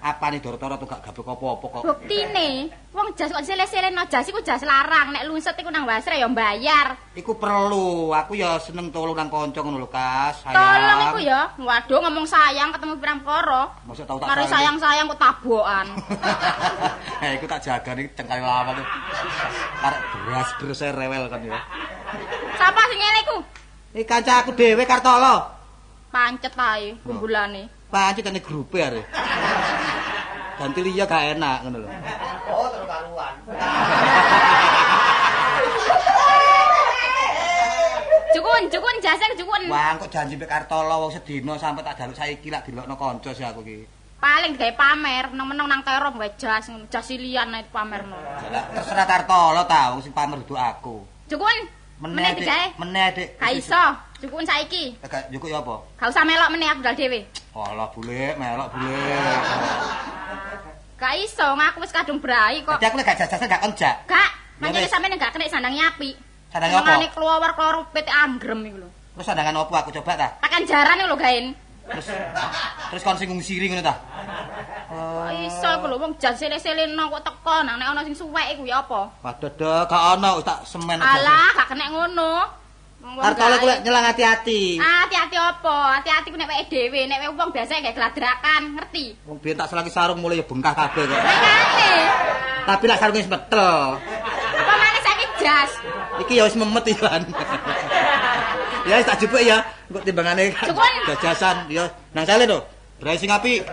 [0.03, 1.83] Apane doro-doro tuh gak gawe apa-apa kok.
[1.87, 6.27] Buktine, wong jas kok sele-seleno jas iku jas larang, nek lunset iku nang wasre ya
[6.27, 6.99] mbayar.
[7.15, 10.43] Iku perlu, aku ya seneng tolong nang kanca ngono lho, Kas.
[10.43, 10.59] Sayang.
[10.59, 11.41] Tolong iku ya.
[11.55, 13.71] Waduh ngomong sayang ketemu pirang poro.
[13.87, 15.87] Masa tau tak Mari sayang-sayang kok tabokan.
[17.23, 18.87] Eh, iku tak jaga nih cengkal lawak tuh.
[19.79, 21.63] Karek beras beras rewel kan ya.
[22.59, 23.37] Sapa sing ngene iku?
[23.95, 25.47] Iki kancaku dhewe Kartolo.
[26.11, 27.71] Pancet ae kumbulane.
[27.93, 29.01] Pancet ane grupe are.
[30.57, 31.89] Ganti liya gak enak ngono lho.
[38.33, 39.69] Jukun, jukun jase jukun.
[39.69, 43.45] Wah, kok janji mek Kartolo wong sedina sampe tak jaluk saiki lak dilokno kanca sih
[43.45, 43.85] aku iki.
[44.17, 48.17] Paling gawe pamer, nang-meneng nang terop gawe jas, jas liyan nek pamerno.
[48.73, 51.05] Terserah Kartolo ta wong sing pamer duduk aku.
[51.29, 51.57] Jukun,
[52.01, 52.41] Meneh Dik.
[52.41, 52.65] digawe.
[52.81, 53.29] Meneh, Dik.
[53.37, 53.83] Gak iso,
[54.19, 54.97] cukupin saiki.
[54.97, 55.75] Eh, Gak nyukuk ya apa?
[56.01, 57.21] Gak usah melok meneh aku dal dhewe.
[57.53, 58.97] Walah bule, melok bule.
[60.97, 62.81] Gak iso, ngaku wis kadung brai kok.
[62.81, 63.95] Jadi aku lek gak jajasan gak konjak.
[64.09, 64.89] Gak, Ya pancene wis.
[64.89, 66.17] sampeyan gak kena sandang nyapi.
[66.49, 66.81] Sandang apa?
[66.81, 68.89] Senengane keluar keluar pit anggrem iku lho.
[68.89, 70.27] Terus sandangan opo aku coba ta?
[70.41, 71.53] Pakan jaran lho gaen.
[71.83, 72.07] Terus
[72.89, 74.01] terus kon sing ngungsiri ngono ta?
[74.89, 78.65] Kok iso iku lho wong jan sele-seleno kok teko nang nek ana sing suwek iku
[78.65, 79.13] ya apa?
[79.21, 80.97] Waduh, gak wis tak semen.
[80.97, 82.62] Alah, gak kena ngono.
[83.03, 83.59] Wong Arep tole gawe.
[83.59, 84.61] kuwi nyelang hati-hati.
[84.79, 85.77] Ah, hati-hati apa?
[85.99, 89.19] Hati-hati ku nek weke dhewe, nek wong biasa gak gladrakan, ngerti?
[89.27, 91.19] Wong biyen tak selangi sarung mulai ya bengkah kabeh kok.
[91.19, 91.91] Makane.
[92.63, 93.75] Tapi lek sarunge wis metel.
[94.55, 95.71] Apa maneh saiki jas?
[96.23, 97.21] Iki ya wis memet ikan.
[98.87, 99.67] ya wis tak jupuk ya.
[99.91, 100.55] Engko timbangane
[101.11, 102.59] jajasan ya nang sale to.
[103.03, 103.67] Brai sing apik.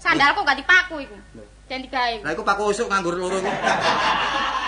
[0.00, 1.16] Sandalku gak dipaku iku.
[1.66, 2.22] Jan digawe.
[2.22, 3.50] Lah iku paku usuk nganggur loro iku.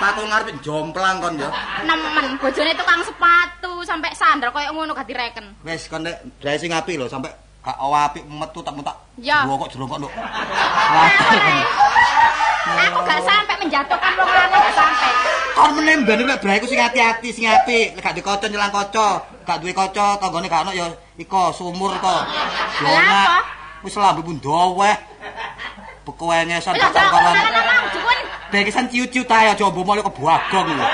[0.03, 1.47] Paku ngarep jomplang kon ya.
[1.87, 5.63] Nemen bojone tukang sepatu sampai sandal koyo ngono gak direken.
[5.63, 6.27] Wis kon nek
[6.59, 7.31] sing apik lho sampe
[7.63, 8.99] gak apik metu tak mutak.
[9.23, 9.47] Ya.
[9.47, 10.13] Gua kok jerongkok nduk.
[12.69, 15.11] Aku gak sampai menjatuhkan wong lanang gak sampai.
[15.55, 17.95] Kon menembani lek brai ku sing hati-hati sing apik.
[18.03, 22.17] Gak di kaca nyelang kaca, gak duwe kaca tanggane gak ono ya iko sumur to.
[22.83, 23.39] Lah apa?
[23.87, 24.99] Wis lambe pun doweh.
[26.09, 27.37] Bekoenge san Wis aja kawan.
[27.37, 28.17] mau.
[28.49, 30.87] Bekesan ciu-ciu ta ya coba mule ke buagong lho.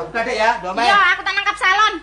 [0.00, 0.88] Oke Dek ya, domen.
[0.88, 1.94] Iya, aku tak nangkap salon.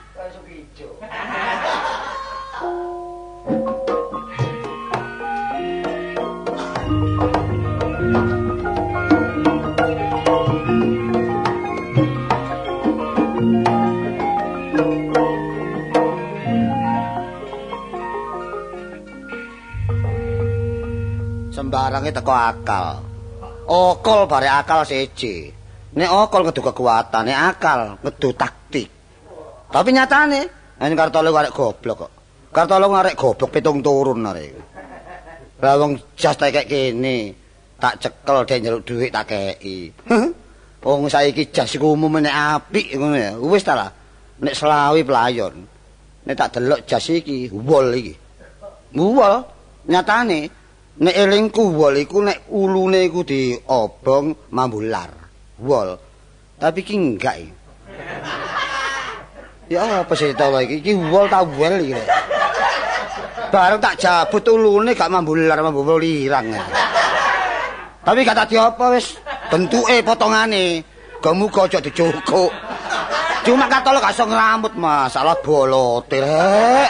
[21.65, 23.01] Sembarange teko akal.
[23.65, 25.49] Okol bare akal siji.
[25.97, 28.85] Nek okol ngedu kekuatan, nek akal ngedu taktik.
[29.73, 30.41] Tapi nyatane,
[30.77, 32.11] yen Kartolo arek goblok kok.
[32.53, 34.53] Kartolo arek goblok pitung turun arek.
[35.57, 37.33] Lah wong jas tak kene,
[37.81, 39.89] tak cekel dhek njaluk dhuwit tak kei.
[40.85, 43.33] Wong saiki jas iku umum nek apik ngono ya.
[43.41, 43.89] Wis ta lah.
[44.37, 45.65] Nek selawi pelayon.
[46.29, 48.13] Nek tak delok jas iki, wol iki.
[48.93, 49.41] Wol
[49.89, 50.64] nyatane
[50.95, 55.11] nek elingku wol iku nek ulune iku diobong mambular.
[55.59, 55.89] Wol.
[56.55, 57.35] Tapi ki enggak.
[57.43, 57.51] iki.
[59.75, 60.79] Ya apa sih tau iki?
[60.79, 61.99] Iki wol ta wel iki.
[63.51, 66.55] Bareng tak jabut ulune gak mambular mambular irang.
[66.55, 66.63] ya.
[68.05, 69.19] Tapi gak tadi apa wis
[69.51, 70.95] bentuke potongane.
[71.25, 72.53] Muga aja dicukuk.
[73.41, 76.89] Cuma katolo gak iso ngrambut masalah bolote rek.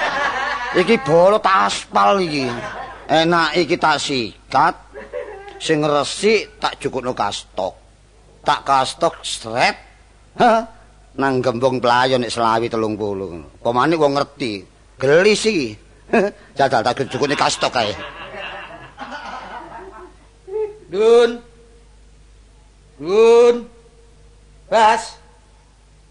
[0.75, 2.51] Iki bolot aspal iki.
[3.05, 4.75] Enak iki tak sikat.
[5.61, 7.73] Sing resik tak cukupno kastok.
[8.41, 9.77] Tak kastok sret.
[11.15, 13.61] Nang gembong pelayon nek selawi 30.
[13.61, 14.65] Pemane wong ngerti.
[14.97, 15.69] Gelis iki.
[16.57, 17.93] Jajal tak cukupne kastok kae.
[20.89, 21.39] Dun.
[22.99, 23.55] Dun.
[24.65, 25.17] Bas.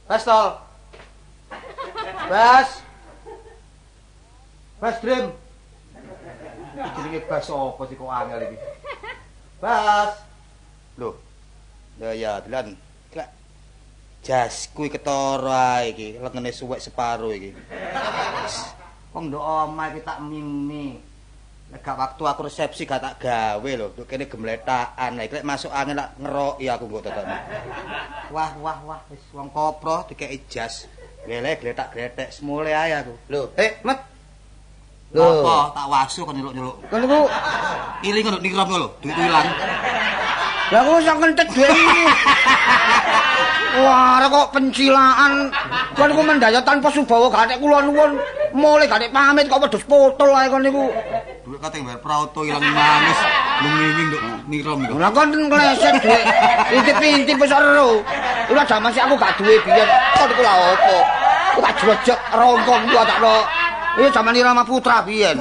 [0.07, 0.51] Bas tol.
[2.31, 2.69] Bas.
[4.79, 4.97] Bas
[6.75, 8.57] Jenenge bas apa sih kok angel iki?
[9.63, 10.13] Bas.
[10.99, 11.15] Loh.
[12.03, 12.75] Ya ya, Dilan.
[13.15, 13.29] Klek.
[14.27, 17.55] Jasku iki ketara iki, lengene suwek separo iki.
[19.15, 20.99] Wong ndok omah iki tak mimi.
[21.75, 25.19] Gak waktu aku resepsi gak tak gawe lho, nduk kene gemletakan.
[25.19, 27.27] Lek masuk angin lak ngeroki aku mbok tetep.
[28.31, 30.87] Wah wah wah wis wong kopro dikeki jas.
[31.27, 33.15] Gele gletak gletek semule ae aku.
[33.31, 33.83] Lho, eh,
[35.15, 36.75] Apa tak wasu kan nyeluk-nyeluk.
[36.91, 37.21] Kon niku
[38.03, 39.47] Iling ngono nikrom ngono, duit ilang.
[40.75, 42.05] Lah kok iso kentet dhuwit iki.
[43.85, 45.55] Wah, kok pencilaan.
[45.95, 48.19] Kon niku mendaya tanpa subawa gak atek kula nuwun.
[48.59, 50.91] Mulai gak pamit kok wedhus potol ae kon niku.
[51.47, 53.19] Duit kate bayar prauto ilang manis.
[53.63, 54.99] Luminging nduk nikrom iku.
[54.99, 56.27] Lah kon ngleset dhuwit.
[56.75, 58.03] Intip-intip wis ero.
[58.51, 59.89] Ora jaman sik aku gak duwe biyen.
[60.19, 60.97] Kon niku lha opo?
[61.55, 63.64] Ku tak jlejek rongkong ku takno.
[63.95, 65.39] Iya jaman Irama Putra biyen.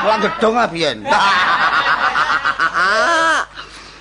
[0.00, 1.04] Mulang gedong ah biyen.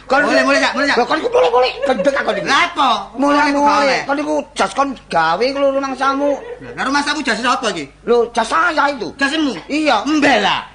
[0.10, 2.50] Kon Mulai, mulai, Cak, mulai, kon iku mulai-mulai gendek aku niku.
[2.50, 2.90] Lah apa?
[3.14, 4.10] Mulai-mulai.
[4.10, 6.34] Kon niku jas kon gawe ku rumang samu.
[6.74, 7.86] Lah rumah samu jas sapa iki?
[8.10, 9.14] Lho, jas saya itu.
[9.22, 9.54] Jasmu.
[9.70, 10.02] Iya.
[10.10, 10.66] Mbela.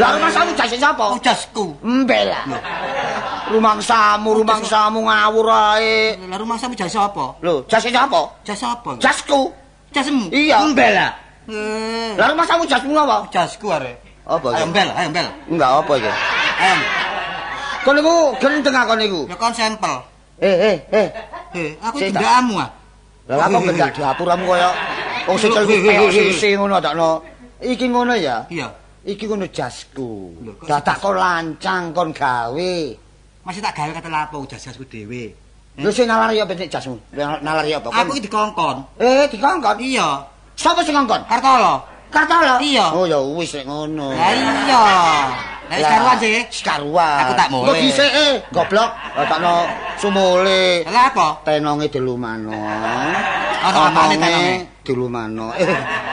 [0.00, 1.12] Lah rumang samu jas sapa?
[1.12, 1.76] Oh jasku.
[1.84, 2.32] Embel.
[3.52, 6.16] Rumang samu, rumang samu ngawur ae.
[6.24, 7.36] Lah rumah samu jas sapa?
[7.44, 8.40] Lho, jas sapa?
[8.48, 8.96] Jas sapa?
[8.96, 9.52] Jasku.
[9.92, 10.32] jasmu.
[10.32, 10.64] Iya.
[10.72, 11.29] Mbela.
[11.50, 12.14] Hmm.
[12.14, 13.26] Lah rumah samu jasmu apa?
[13.34, 13.98] jasku are.
[14.22, 14.70] Apa Ayo iki?
[14.70, 15.26] mbel, ayo mbel.
[15.50, 16.12] Enggak apa iki.
[16.62, 16.76] Ayo.
[17.82, 19.20] Kon niku gendeng aku niku.
[19.26, 19.94] Ya kon sampel.
[20.38, 21.08] Eh, eh, eh.
[21.50, 22.70] Eh, aku dendakamu ah.
[23.26, 24.70] Lah kok gendak dapuramu kaya
[25.26, 27.22] wong sikil peok sisi ngono takno.
[27.58, 28.46] Iki ngono ya.
[28.46, 28.70] Iya.
[29.02, 30.34] Iki ngono jasku.
[30.66, 32.74] Dadak kon lancang kon gawe.
[33.42, 35.34] Masih tak gawe kata lapo jas-jasku dhewe.
[35.80, 36.98] Lho sing nalari apa nek jasmu?
[37.16, 37.88] Nalari apa?
[37.90, 39.00] Aku iki dikongkon.
[39.00, 39.76] Eh, dikongkon.
[39.80, 40.26] Iya.
[40.60, 41.24] Sapa sing ngongkon?
[41.24, 41.80] Kartolo.
[42.12, 42.60] Kartolo.
[42.60, 42.92] Iya.
[42.92, 44.12] Oh ya wis nek ngono.
[44.12, 44.84] Lah iya.
[45.72, 46.30] Lah sekaruan sih.
[46.52, 47.20] Sekaruan.
[47.24, 47.64] Aku tak mulai.
[47.64, 48.10] Kok dhisik
[48.52, 48.90] goblok.
[49.24, 49.54] Takno
[49.96, 50.84] sumule.
[50.84, 51.40] Lah apa?
[51.48, 52.52] Tenonge dilumano.
[53.64, 54.52] Ana apane tenonge?
[54.84, 55.56] dilumano.
[55.56, 55.64] Eh,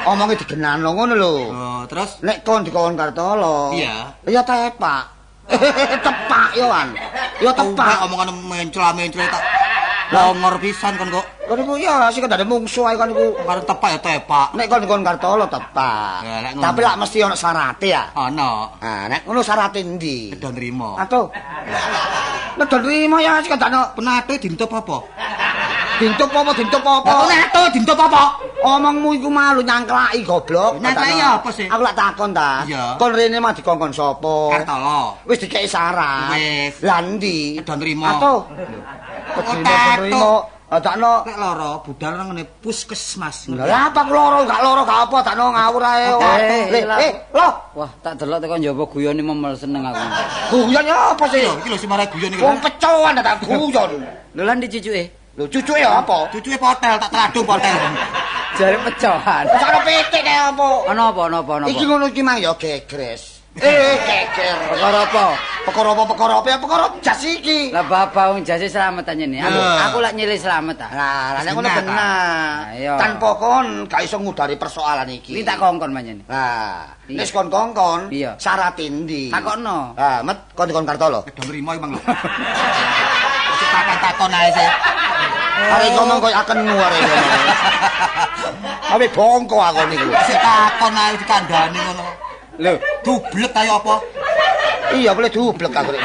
[0.08, 1.34] omonge digenano ngono lho.
[1.52, 3.76] Oh, terus Nek kon dikon Kartolo.
[3.76, 4.16] Iya.
[4.32, 5.12] Ya tepak.
[6.08, 6.96] tepak yo an.
[7.44, 8.08] Yo Tepak tepak.
[8.08, 9.44] omongan mencela-mencela tak
[10.12, 11.26] longor pisan kon kok.
[11.48, 13.36] Kon iku ya sing kendane mungsuh ae kon iku.
[13.44, 14.48] Karo tepak ya tepak.
[14.56, 16.24] Nek kon dikon Kartolo tepak.
[16.24, 16.52] Ya.
[16.56, 18.04] Tapi lak mesti ono syarate ya.
[18.16, 18.72] Ana.
[18.80, 20.36] Ah, nek ngono syarate ndi?
[20.36, 20.96] Kedo nrimo.
[21.00, 21.28] Atuh.
[22.58, 24.98] Nek nrimo ya sing kendane Penate dintup apa?
[25.98, 27.10] dintup apa dintup apa?
[27.10, 28.38] Lah penate dintup apa?
[28.62, 30.78] Omongmu iku malu nyangklaki goblok.
[30.78, 31.28] Nyangklaki Katanya.
[31.42, 31.66] apa sih?
[31.66, 32.62] Aku lak takon ta.
[33.02, 34.54] Kon rene mah dikongkon sapa?
[34.54, 35.18] Kartolo.
[35.26, 36.38] Wis dikeki syarat.
[36.38, 36.74] Wis.
[36.86, 37.58] Lah ndi?
[37.62, 38.06] Kedo nrimo.
[38.06, 38.40] Atuh.
[39.42, 40.58] Nrimo.
[40.68, 43.48] Adakno Lek loro budal nang ngene puskesmas.
[43.56, 46.12] Lah apa loro gak loro gak apa dakno ngawur ae.
[46.76, 47.00] Eh, lah.
[47.32, 47.52] loh.
[47.72, 50.04] Wah, tak delok tekan njaba guyone memel seneng aku.
[50.68, 51.48] Guyon apa sih?
[51.48, 52.44] Iki lho si marai guyon iki.
[52.44, 53.92] Wong pecoan tak guyon.
[54.36, 55.04] Lho lan dicucuke.
[55.40, 56.18] Lho cucuke apa?
[56.36, 57.78] Cucuke potel tak teladung potel.
[58.60, 59.44] Jare pecohan.
[59.48, 60.68] Cara pitik kaya apa?
[60.92, 63.37] Ana apa ana apa ana Iki ngono iki mang ya gegres.
[63.58, 64.58] Eh, geger.
[64.70, 65.26] Perkara apa?
[65.66, 67.74] Perkara apa perkara apa ya perkara jas iki.
[67.74, 69.42] Lah bapak wong jase slamet aja nih.
[69.42, 69.70] Aku, Ya.
[69.90, 70.90] aku lak nyilih slamet ah.
[70.94, 71.68] Lah, nek ngono.
[71.68, 72.94] Ayo.
[72.96, 75.36] Tanpa kon gak iso ngudari persoalan iki.
[75.36, 76.22] Iki tak kongkon manjen.
[76.30, 79.34] Lah, wis kon kongkon, syarat endi?
[79.34, 79.98] Takokno.
[79.98, 81.26] Lah, met kon dikon Kartolo.
[81.26, 82.02] Kedo nrimo iki Bang lho.
[83.58, 84.70] Wis takon-takon ae sih.
[85.58, 87.44] Arek ngomong koyo akenmu arek ngomong.
[88.94, 90.08] Tapi bongko aku niku.
[90.14, 92.06] Wis takon ae dikandani ngono.
[92.58, 92.74] Lho,
[93.06, 94.02] Dublek kaya apa?
[94.98, 96.02] Iya, boleh dublek aku rek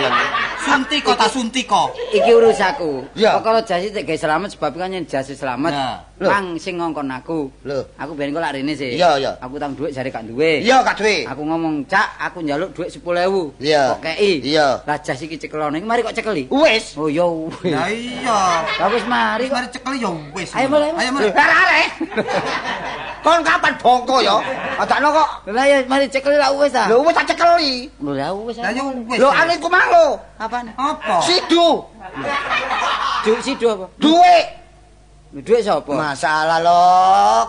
[0.63, 0.83] bilang.
[0.87, 1.83] Suntika ta suntika?
[2.15, 2.93] iki urusaku.
[3.19, 3.35] Ya.
[3.37, 5.75] Perkara jase tak gawe slamet sebab kan yen jase slamet.
[6.23, 7.51] Mang sing ngongkon aku.
[7.67, 7.83] Lho.
[7.99, 8.95] Aku ben kok lak rene sih.
[8.95, 9.33] Iya, iya.
[9.43, 10.63] Aku tang dhuwit jare gak duwe.
[10.63, 11.27] Iya, gak duwe.
[11.27, 13.99] Aku ngomong, "Cak, aku njaluk dhuwit 10.000." Iya.
[13.99, 14.35] Kok kei?
[14.39, 14.69] Iya.
[14.87, 16.47] Lah jas iki cekelone iki mari kok cekeli.
[16.47, 16.95] Wis.
[16.95, 17.75] Oh ya wis.
[17.75, 18.41] Lah iya.
[18.63, 19.57] Lah wis mari kok.
[19.59, 20.49] mari cekel ya wis.
[20.55, 20.95] Ayo, mulai.
[20.95, 21.33] Ayo mulai.
[21.35, 21.89] Lah arek.
[23.23, 24.37] Kon kapan bongko ya?
[24.79, 25.29] Adakno kok.
[25.51, 26.87] Lah ya mari cekeli lah wis ta.
[26.87, 27.91] Lho wis tak cekeli.
[27.99, 28.63] Lho lah wis.
[28.63, 29.19] Lah ya wis.
[29.19, 30.19] Lho ane iku mang lho.
[30.53, 30.71] Apane?
[30.77, 31.17] apa?
[31.25, 31.69] Sidu.
[33.25, 33.87] Duit sido apa?
[33.97, 34.39] Duwe.
[35.33, 35.89] Lho duit sapa?
[35.89, 36.85] Masalah lho,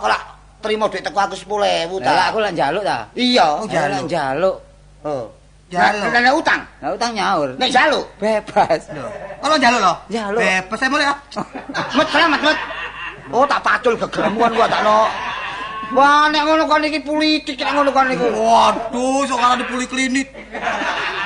[0.00, 0.22] kok lak
[0.64, 2.10] terima duit teku aku 10.000 ta.
[2.16, 2.98] Lah aku lak njaluk ta.
[3.12, 3.60] Iya.
[3.60, 4.56] Oh, lak njaluk.
[5.04, 5.24] Oh.
[5.68, 6.12] Jaluk.
[6.12, 7.48] Nek nek utang, Lah utang nyaur.
[7.60, 8.06] nek jaluk.
[8.16, 8.88] Bebas.
[8.88, 9.04] Lho.
[9.42, 9.94] Kalau njaluk lho.
[10.08, 10.40] Njaluk.
[10.40, 11.18] Bebas ae mulai ah.
[11.92, 12.58] Met selamat met.
[13.32, 15.08] Oh tak pacul gegeremuan gua takno.
[15.92, 18.26] Wah nek ngono kon iki politik nek ngono kon niku.
[18.32, 20.28] Waduh, sok ana di poliklinik.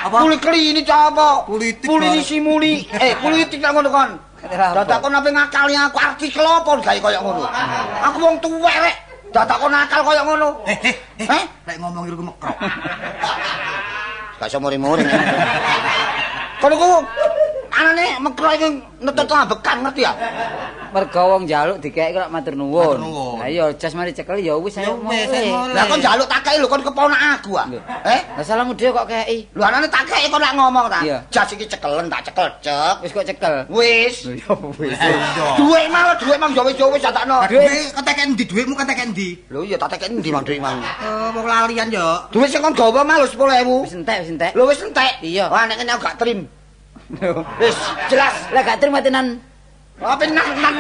[0.09, 0.17] Apa?
[0.27, 1.47] Poliklinik apa?
[1.47, 2.83] Politik, Politisi muli.
[2.91, 4.11] Eh politik nek ngono kon.
[4.49, 7.43] Dadak kon ape ngakali aku artikel apa gawe koyo ngono.
[8.11, 8.97] Aku wong tuwek rek.
[9.31, 10.49] Dadak kon nakal koyo ngono.
[10.67, 11.27] Eh, eh, eh.
[11.29, 11.45] Heh?
[11.69, 12.57] Lek ngomong iku mekrok.
[14.39, 15.07] Gak iso muri-muri.
[16.59, 16.89] Kon iku
[17.73, 18.69] anane mekro iki
[19.05, 20.13] netut ambekan ngerti ya?
[20.89, 22.99] Mergo wong njaluk dikek kok matur nuwun.
[23.37, 25.53] Lah iya jas mari cekel ya wis ayo mulai.
[25.77, 27.69] Lah kon njaluk tak kei lho kon keponak aku ah.
[28.09, 28.21] Eh?
[28.37, 29.45] Lah salahmu dhewe kok kei.
[29.53, 31.05] Lho anane tak kei kon lak ngomong ta.
[31.29, 33.05] Jas iki cekelen tak cekel cek.
[33.05, 33.55] Wis kok cekel.
[33.69, 34.17] Wis.
[34.25, 34.99] Ya wis.
[35.61, 37.45] Duit malah duit mang yo wis yo wis takno.
[37.47, 38.45] Duit keteken ndi?
[38.49, 39.29] Duitmu keteken ndi?
[39.53, 40.81] Lho iya tak tekek endi mang duit mang.
[40.81, 42.09] Eh, wong lalian yo.
[42.33, 43.85] Duit sing kon gawa mah lho 10.000.
[43.85, 44.53] Wis entek wis entek.
[44.57, 45.13] Lho wis entek.
[45.21, 45.53] Iya.
[45.53, 46.49] Wah nek ngene aku gak trim.
[47.61, 47.77] Wis
[48.13, 48.35] jelas.
[48.53, 49.41] Lah gak terima tenan.
[49.99, 50.75] Apa nan nan.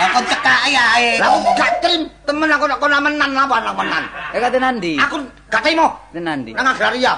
[0.00, 1.20] Lah kon cekak ae.
[1.20, 4.04] Lah aku gak trim temen aku nek kon menan apa nang menan.
[4.08, 4.96] Lah gak tenan ndi?
[4.96, 5.16] Aku
[5.52, 6.56] gak trimo Tenan ndi?
[6.56, 7.14] nang agraria.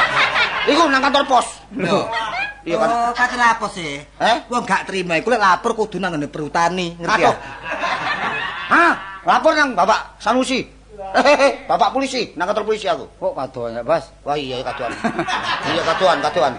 [0.72, 1.46] Iku nang kantor pos.
[1.76, 2.08] Lho.
[2.66, 2.88] Iya kan.
[2.90, 4.02] Oh, kate apa sih?
[4.02, 4.36] Eh?
[4.50, 7.30] Wong gak terima iku lek lapor kudu nang ngene perhutani, ngerti ya?
[8.74, 8.92] Hah?
[9.22, 10.75] Lapor nang Bapak Sanusi.
[11.70, 13.04] Bapak polisi, nang kantor polisi aku.
[13.20, 14.08] Kok kadoan ya, Bas?
[14.24, 14.92] Wah iya kaduan.
[15.72, 16.52] iya kaduan, kaduan.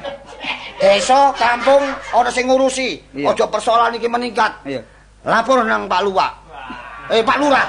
[0.78, 1.82] Desa kampung
[2.14, 3.02] ana sing ngurusi.
[3.26, 4.54] Aja persoalan iki meningkat.
[4.62, 4.82] Iya.
[5.26, 6.32] Lapor nang Pak Luwak.
[7.10, 7.68] Eh Pak Lurah.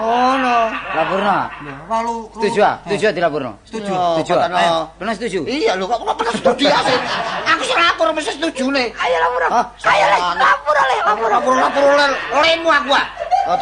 [0.00, 0.56] Oh no.
[0.96, 1.38] Laporno.
[1.84, 2.74] Walu Setuju ah?
[2.88, 3.52] Setuju ah dilaporno?
[3.68, 3.92] Setuju.
[3.92, 4.32] Setuju.
[4.40, 4.88] ah?
[4.96, 5.40] Benar setuju?
[5.44, 7.00] Iya lho kok kok pernah studi asin.
[7.44, 8.88] Aku sing lapor mesti setuju nih.
[8.96, 9.42] Ayo lapor.
[9.84, 11.28] Ayo le, lapor le, lapor.
[11.28, 11.84] Lapor lapor
[12.40, 13.06] lemu aku ah.
[13.50, 13.56] Oh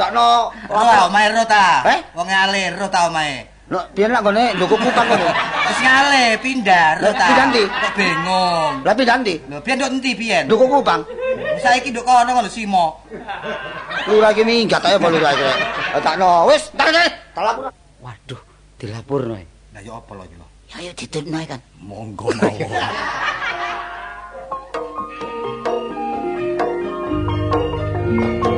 [0.68, 1.82] Oh, omae ro ta?
[1.90, 1.98] Eh?
[2.14, 3.57] Wong ale ro ta omae.
[3.68, 5.28] Lho, biyen lak gone ndoko kupang ngono.
[5.68, 7.24] Wis ngale pindah Lah, ta.
[7.28, 7.62] pindah ndi?
[7.68, 8.72] Kok bingung.
[8.80, 9.34] Lah pindah ndi?
[9.44, 10.42] Lho, biyen nduk endi biyen?
[10.48, 11.00] Ndoko kupang.
[11.60, 13.04] Saiki nduk kono ngono Simo.
[14.08, 15.44] Lurah iki minggat ae apa lurah iki.
[15.92, 17.12] Lah takno, wis, tak tak.
[17.36, 17.68] Tak lapor.
[18.00, 18.40] Waduh,
[18.80, 19.34] dilapurno.
[19.36, 19.44] ae.
[19.76, 20.46] Lah ya apa lho iki lho?
[20.72, 21.60] Ya ayo ditutno ae kan.
[21.84, 22.72] Monggo mawon.
[28.18, 28.57] Aku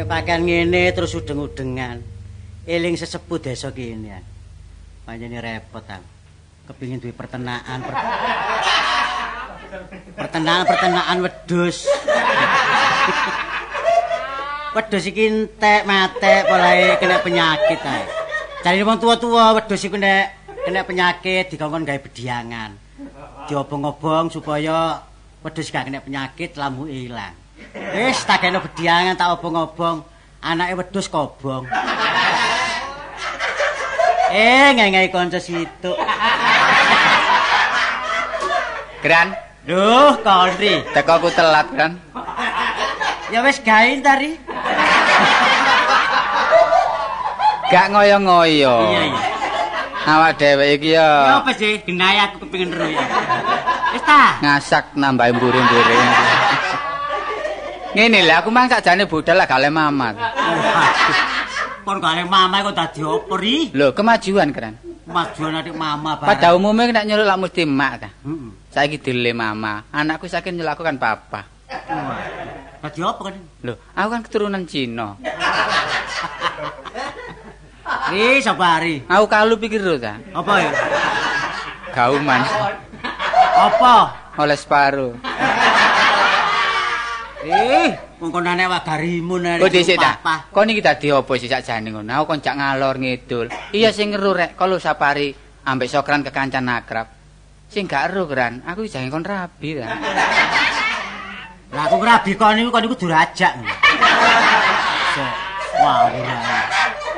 [0.00, 2.00] nek pakaian ngene terus udeng-udengan.
[2.64, 4.24] Eling sesepuh desa kene.
[5.04, 6.08] Panjene repot aku.
[6.72, 7.84] Kepingin duwe pertenaan.
[7.84, 7.92] Per...
[10.16, 11.84] pertenaan pertenaan wedhus.
[14.72, 18.04] wedhus iki entek mate polahe kena penyakit ae.
[18.64, 22.72] Jarine wong tua-tua wedhus iku nek kena penyakit dikongkon gawe bediangan.
[23.52, 25.04] Diobong-obong supaya
[25.44, 27.36] wedhus gak kena penyakit lambu ilang.
[27.94, 30.04] Wis tak kena bediangan tak obong-obong.
[30.40, 31.68] Anake wedhus kobong.
[34.30, 35.92] Eh, ngengai kanca situ.
[39.00, 39.32] Gran,
[39.64, 40.84] Duh, Kondri.
[40.92, 41.98] teko aku telat kan.
[43.30, 44.38] Ya wis gawe tari.
[47.70, 48.76] Gak ngoyo-ngoyo.
[48.90, 49.20] Iya, iya.
[50.00, 51.78] Awak dhewe iki Ya ya apa sih?
[51.86, 53.04] Genai aku kepengin ya.
[53.94, 54.40] Wis ta.
[54.42, 55.98] ngasak nambahin mburi-mburi.
[57.90, 60.14] Ngene lho, aku mang sakjane budal lah gale mamat.
[61.82, 63.74] Kon kale mama kok dadi opo ri?
[63.74, 64.78] Lho, kemajuan kan.
[65.10, 66.30] Mas Juan adik mama barang.
[66.30, 68.08] Pada umumnya nek nyeluk lak mesti mak ta.
[68.22, 68.54] Heeh.
[68.70, 69.82] Saiki dile mama.
[69.90, 71.50] Anakku saiki nyeluk aku kan papa.
[72.78, 73.34] Dadi opo kan?
[73.66, 75.18] Lho, aku kan keturunan Cina.
[78.14, 79.02] Ri sabari.
[79.10, 80.14] Aku kalu pikir lho ta.
[80.30, 80.70] Apa ya?
[81.90, 82.46] Gauman
[83.58, 84.14] Apa?
[84.38, 85.18] oleh separuh.
[87.40, 89.64] Eh, wong kon anek wagarimu nek.
[89.64, 90.20] Oh dhisik ta.
[90.52, 92.12] Kon iki dadi apa sih sakjane ngono?
[92.20, 93.48] Aku kon jak ngalor ngidul.
[93.72, 95.32] Iya sing ngeru rek kalau sapari
[95.64, 97.08] ambek sokran kekancan akrab.
[97.70, 99.88] Sing gak ero kan, aku jange kon rabi ta.
[101.74, 103.54] Lah aku ngrabi kon niku kon niku durajak.
[105.14, 105.24] So,
[105.80, 106.60] Wah, ora.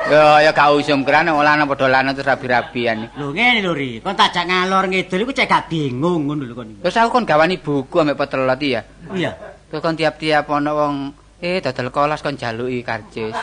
[0.07, 3.11] Yo ya gak usum kan ora ana padha lanang terus rabi-rabian.
[3.19, 6.69] Lho ngene lho ri, kon tak ngalor ngidul iku cek gak bingung ngono lho kon.
[6.79, 8.87] Terus aku kon gawani buku ambek petelot iya.
[9.11, 9.52] Iya.
[9.73, 10.95] Kon tiap-tiap ana wong
[11.41, 13.33] eh dodol kolas kon jaluki karcis.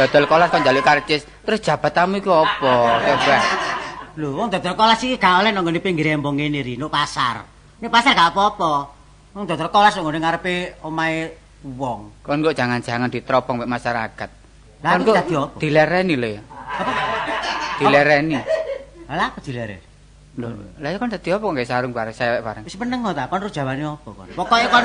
[0.00, 1.28] Dodol kolas kon jaluki karcis.
[1.44, 2.74] Terus jabatanmu iku apa?
[3.04, 3.36] Coba.
[4.16, 7.44] Lho wong dodol kolas iki gak oleh nang pinggir embong ngene ri, nuk pasar.
[7.76, 8.72] Nek pasar gak apa-apa.
[9.36, 12.24] Wong dodol kolas nang ngarepe omahe wong.
[12.24, 14.30] Kon kok jangan-jangan diteropong mek masyarakat.
[14.80, 16.42] Lah kok dilereni lho ya.
[16.80, 16.92] Apa?
[17.84, 18.40] Dilereni.
[19.12, 19.93] Lah apa dilere?
[20.34, 20.50] Lho,
[20.82, 22.66] lah ya kon dadi apa nggih sarung bareng sewek bareng.
[22.66, 24.26] Wis meneng ta, kon ro jawane apa kon?
[24.34, 24.82] Pokoke kon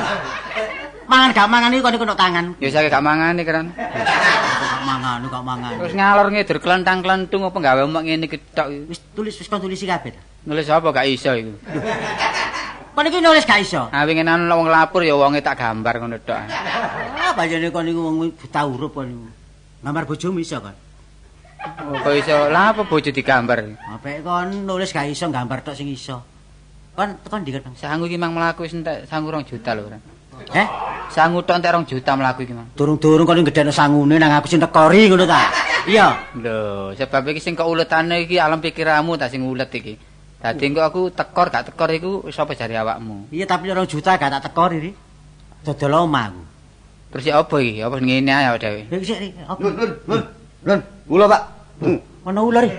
[1.10, 2.46] mangan gak mangan iki kon iku tangan.
[2.62, 3.74] Ya saiki gak mangane kan.
[3.74, 5.72] Gak mangan, gak mangan.
[5.82, 8.38] Terus ngalor ngidur kelentang-kelentung apa gawe omong ngene iki.
[8.86, 10.22] Wis tulis wis kon tulisi kabeh ta.
[10.46, 11.58] Nulis apa gak iso iku.
[12.94, 13.90] Kon iki nulis gak iso.
[13.90, 16.46] Ah wingi wong lapor ya wonge tak gambar ngono tok.
[16.46, 19.26] Ah, panjene kon niku wong buta huruf kon niku.
[19.82, 20.78] Gambar bojomu iso kon.
[21.60, 23.60] Kok iso lah apa bojo digambar.
[24.00, 26.24] Apik kon nulis gak iso gambar tok sing iso.
[26.96, 27.76] Kon tekan ndi kan?
[27.76, 29.92] Sangu iki mang mlaku wis entek sangu 2 juta lho.
[29.92, 30.02] Ran.
[30.56, 30.68] Eh,
[31.12, 32.72] Sangu tok entek 2 juta mlaku iki mang.
[32.76, 35.52] durung-durung kon gedhekno sangune nang aku sing tekori ngono ta.
[35.88, 36.32] Iya.
[36.40, 40.00] Lho, sebab iki sing kok uletane iki alam pikiranmu ta sing ulet iki.
[40.40, 43.28] Dadi engko aku tekor gak tekor iku sapa jari awakmu.
[43.36, 44.92] Iya tapi 2 juta gak tak tekori ri.
[45.68, 46.44] Dodol omah aku.
[47.12, 47.84] Terus ya apa iki?
[47.84, 48.82] Apa ngene ae awake dhewe.
[49.04, 49.30] Sik ri.
[49.44, 49.68] Apa?
[51.10, 51.42] Kula Pak.
[51.82, 51.98] Hmm.
[52.30, 52.72] Ono ular ri.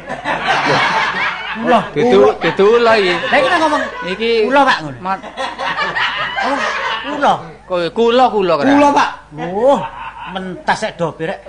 [1.66, 1.82] Ulah.
[1.90, 3.14] Dudu dudu ulo iki.
[3.26, 3.82] Lah iki ngomong
[4.14, 4.98] Iki Ulo, Pak, ngono.
[6.40, 6.56] Oh,
[7.18, 7.36] ulah.
[7.66, 8.70] Kowe kula kula kira.
[8.70, 9.08] Kula Pak.
[9.50, 9.80] Oh,
[10.30, 11.42] mentas sek dobe rek.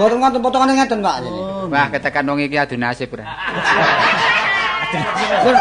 [0.00, 1.14] Mboten ngoten potongane ngeten Pak.
[1.28, 3.12] Oh, Wah, ketekan wong iki adu nasib.
[5.44, 5.56] Lun.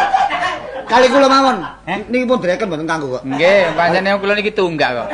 [0.88, 1.58] Kali kula mawon.
[1.84, 2.00] Eh?
[2.08, 3.24] Niki pun direken mboten kanggo kok.
[3.28, 5.08] Nggih, pancene kula niki tunggak kok.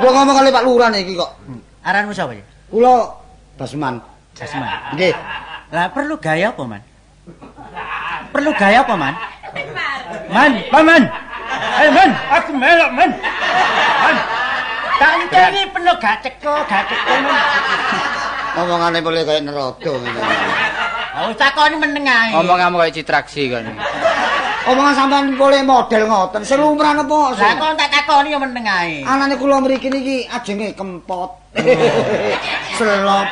[0.00, 1.30] Kula ngomong kali Pak Lurah niki kok.
[1.80, 2.44] aranmu sapa ya?
[2.72, 3.19] Kula
[3.60, 4.00] Basman.
[4.32, 4.96] Jasman.
[4.96, 5.12] Nggih.
[5.68, 6.80] Lah perlu gaya apa, Man?
[8.32, 9.12] Perlu gaya apa, Man?
[10.32, 11.02] Man, paman.
[11.84, 13.10] Eh, Man, aku melok, Man.
[14.00, 14.16] Man.
[14.96, 17.12] Tak enteni penuh gak ceko, gak ceko.
[17.20, 17.44] Man.
[18.64, 20.20] Omongane boleh kaya nerodo ngene.
[21.10, 22.32] Lah wis takoni meneng ae.
[22.40, 23.68] Omonganmu kaya citraksi kon.
[24.70, 26.46] Omongan sampean boleh model ngoten.
[26.46, 27.34] Selumrah napa?
[27.34, 29.02] Lah kok tak takoni yo meneng ae.
[29.02, 31.42] Anane kula mriki niki ajenge kempot.
[32.78, 33.26] Selop.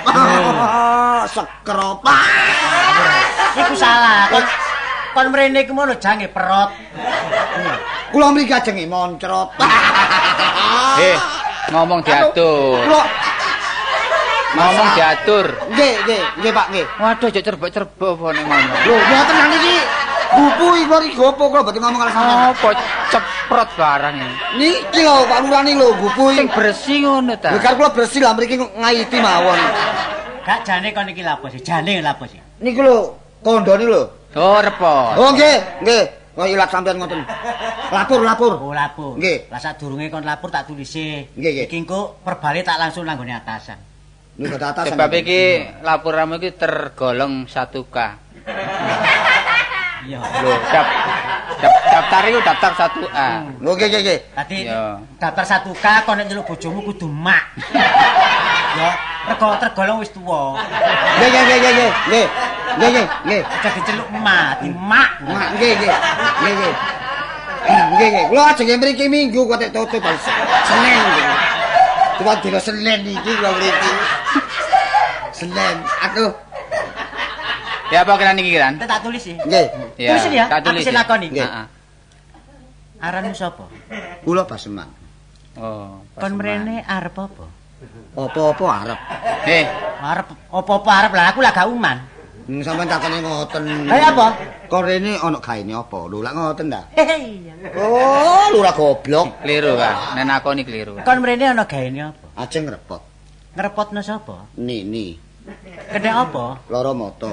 [1.34, 2.02] Sekrop.
[3.54, 4.26] Iku salah.
[5.14, 6.74] Kon mrene iku ngono jange perot.
[8.10, 9.54] Kula mriki ajenge moncrot.
[10.98, 11.14] Eh,
[11.70, 12.82] ngomong diatur.
[14.58, 15.46] Ngomong diatur.
[15.70, 16.86] nggih, nggih, nggih Pak, nggih.
[16.98, 18.82] Waduh, cek cerbok-cerbok apa ning ngomong.
[18.82, 19.50] Lho, mboten nang
[20.28, 20.58] niki.
[20.58, 22.38] Buku iki kok gopo kula mboten ngomong karo sampean.
[22.52, 22.70] Apa
[23.08, 24.28] ceprot barang ini?
[24.60, 26.56] Niki lho Pak Lurah niki lho buku Sing iki.
[26.56, 27.50] bersih ngono ta.
[27.56, 29.58] Karo kula bersih lah mriki ngaiti mawon.
[30.44, 31.60] Gak jane kon iki lapo sih?
[31.60, 32.40] Jane lapo sih?
[32.60, 32.96] Niku lho
[33.40, 34.02] kondone lho.
[34.36, 35.16] Oh, repot.
[35.16, 36.04] Oh nggih, nggih.
[36.38, 37.24] Kok ilat sampean ngoten.
[37.90, 38.52] Lapor, lapor.
[38.62, 39.18] Oh lapor.
[39.18, 39.50] Nggih.
[39.50, 41.24] Lah sadurunge kon lapor tak tulisi.
[41.34, 41.66] Nggih, nggih.
[41.66, 43.80] Iki engko perbali tak langsung nanggone atasan.
[44.38, 44.94] Niku kata atasan.
[44.94, 45.40] Sebab iki
[45.82, 47.96] laporanmu iki tergolong 1K.
[50.08, 50.24] Iya.
[50.24, 50.86] Lho, dap,
[51.60, 53.28] dap, daftar itu daftar 1A.
[53.60, 54.18] Oh nggih, nggih, nggih.
[54.32, 55.04] Tadi Iya.
[55.20, 57.44] daftar 1K kon nek nyeluk bojomu kudu mak.
[58.80, 58.90] ya,
[59.28, 60.56] rego tergolong wis tuwa.
[61.20, 61.90] Nggih, nggih, nggih, nggih, nggih.
[62.08, 62.26] Nggih,
[62.80, 63.42] nggih, nggih, nggih.
[63.52, 65.10] Aja diceluk emak, di mak.
[65.28, 65.92] Mak, nggih, nggih.
[66.40, 66.74] Nggih, nggih.
[67.68, 68.24] Nggih, nggih.
[68.32, 70.00] Kula ajenge mriki Minggu kok tek tutup
[70.64, 71.04] Senin.
[72.16, 73.92] Cuma dina Senin iki kula mriki.
[75.36, 75.76] Senin.
[76.00, 76.32] Aduh.
[77.88, 78.76] Ya apa kira niki kan?
[78.76, 79.36] Tak tulis sih.
[79.40, 79.66] Nggih.
[79.96, 81.28] Ya, Tulisin ya, tak tulis aku lakoni.
[81.32, 81.66] Heeh.
[82.98, 83.64] Aranmu sapa?
[84.26, 84.88] Kula Baseman.
[85.56, 86.02] Oh.
[86.18, 87.46] Kon mrene arep apa?
[88.18, 89.00] Apa-apa arep.
[89.46, 89.64] Eh,
[89.98, 91.98] Arep apa-apa arep lah aku lah gak uman.
[92.48, 93.62] Hmm, sampean takone ngoten.
[93.86, 94.26] Lah apa?
[94.72, 95.98] Kok rene ana gaene apa?
[96.08, 96.80] Lho lak ngoten ta.
[96.96, 97.44] Hei.
[97.76, 99.44] Oh, lurah goblok.
[99.44, 100.16] keliru kan.
[100.16, 100.96] Nek nakoni keliru.
[101.04, 102.26] Kon mrene ana gaene apa?
[102.40, 103.04] Ajeng repot.
[103.52, 104.48] Ngrepotno sapa?
[104.56, 105.12] Nini,
[105.92, 106.44] Kene apa?
[106.68, 107.32] lara mata.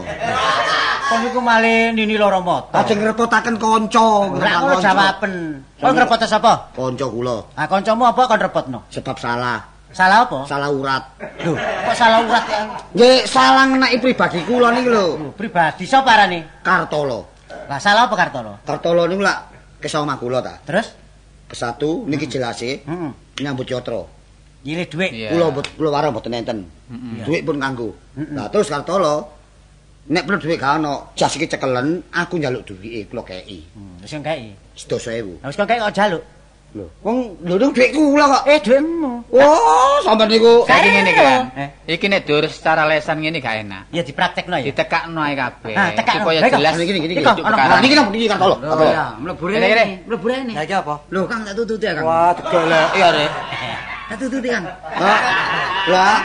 [1.05, 2.81] Kon iku male nini loro mata.
[2.81, 4.07] Ajeng ngrepotaken kanca.
[4.31, 5.33] Ora ngono jawaben.
[5.77, 6.53] Kon ngrepotno sapa?
[6.73, 7.37] Kanca kula.
[7.53, 8.79] Ah kancamu apa kon repotno?
[8.89, 9.59] Sebab salah.
[9.95, 10.43] Salah apa?
[10.43, 11.03] Salah urat.
[11.39, 12.61] Lho, kok salah urat ya?
[12.91, 15.05] Nggih, salah ngenaki pribadi kula niki lho.
[15.15, 16.59] Lho, pribadi sapa arane?
[16.59, 17.31] Kartolo.
[17.71, 18.59] Lah salah apa Kartolo?
[18.67, 19.39] Kartolo niku lak
[19.79, 20.59] kesah omah kula ta.
[20.67, 20.91] Terus?
[21.47, 23.11] Kesatu niki jelase Heeh.
[23.39, 24.14] nyambut yatra.
[24.65, 25.11] Nyilih dhuwit.
[25.29, 25.45] Kula
[25.77, 26.59] kula warung mboten enten.
[27.25, 27.93] Duit pun kanggo.
[28.33, 29.29] Lah terus Kartolo
[30.05, 33.65] nek perlu duit gak ono, jas iki cekelen, aku njaluk duwike kula kei.
[33.73, 34.53] Hmm, Wis kei.
[34.77, 35.41] 100.000.
[35.41, 36.23] Lah wis kei kok jaluk.
[36.75, 38.43] Lho, wong lho niku duit kula kok.
[38.51, 39.31] Eh, dhuwitmu.
[39.31, 41.43] Oh, sampean niku Saiki ngene iki kan.
[41.55, 41.69] Eh.
[41.95, 43.87] Iki nek dur secara lesan ngene gak enak.
[43.95, 44.67] Ya dipraktekno ya.
[44.67, 46.75] Ditekakno ae kabeh Ah, supaya jelas.
[46.75, 47.31] Ono.
[47.47, 47.71] perkara.
[47.71, 48.55] Nah, niki niki Kartolo?
[48.59, 48.91] Kartolo.
[49.23, 49.85] mlebu Kene, kene.
[50.03, 50.51] Mlebu rene.
[50.51, 50.95] Lah iki apa?
[51.15, 52.03] Lho, Kang tak tututi ya, Kang.
[52.03, 53.31] Wah, digelek ya, Rek.
[54.11, 54.63] Tak tututi kan.
[54.99, 55.19] Lah.
[55.87, 56.17] Lah.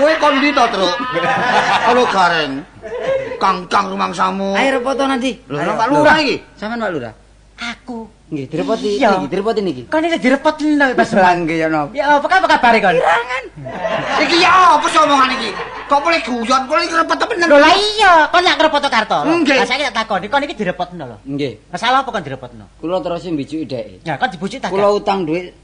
[0.00, 0.94] Kowe kon ndi to, Truk?
[1.84, 2.52] Halo Gareng.
[3.36, 4.56] Kang-kang rumangsamu.
[4.56, 5.36] Ayo repoto nanti.
[5.44, 6.40] Lho, nang Pak Lurah iki.
[6.56, 7.25] Sampean Pak Lurah.
[7.86, 8.10] Aku.
[8.34, 9.82] Nggih, direpoti niki, direpoti niki.
[9.86, 11.10] Kon iki direpotno Mas.
[11.14, 11.94] Nggih ya napa.
[11.94, 12.98] Ya apa apa kabare kon?
[14.26, 15.54] Iki ya apa omongan iki?
[15.86, 17.46] Kok boleh guyon, kok iki repot temen.
[17.46, 19.30] Lho lah iya, kon lak ngrepoto Kartolo.
[19.30, 19.62] Nggih.
[19.62, 21.16] Lah saiki tak takoni, kon iki direpotno lho.
[21.22, 21.70] Nggih.
[21.70, 22.64] Masalah apa kon direpotno?
[22.82, 24.02] Kula terus mbijuki dhek.
[24.02, 24.74] Ya kon dibujuk tak.
[24.74, 25.54] Kula utang dhuwit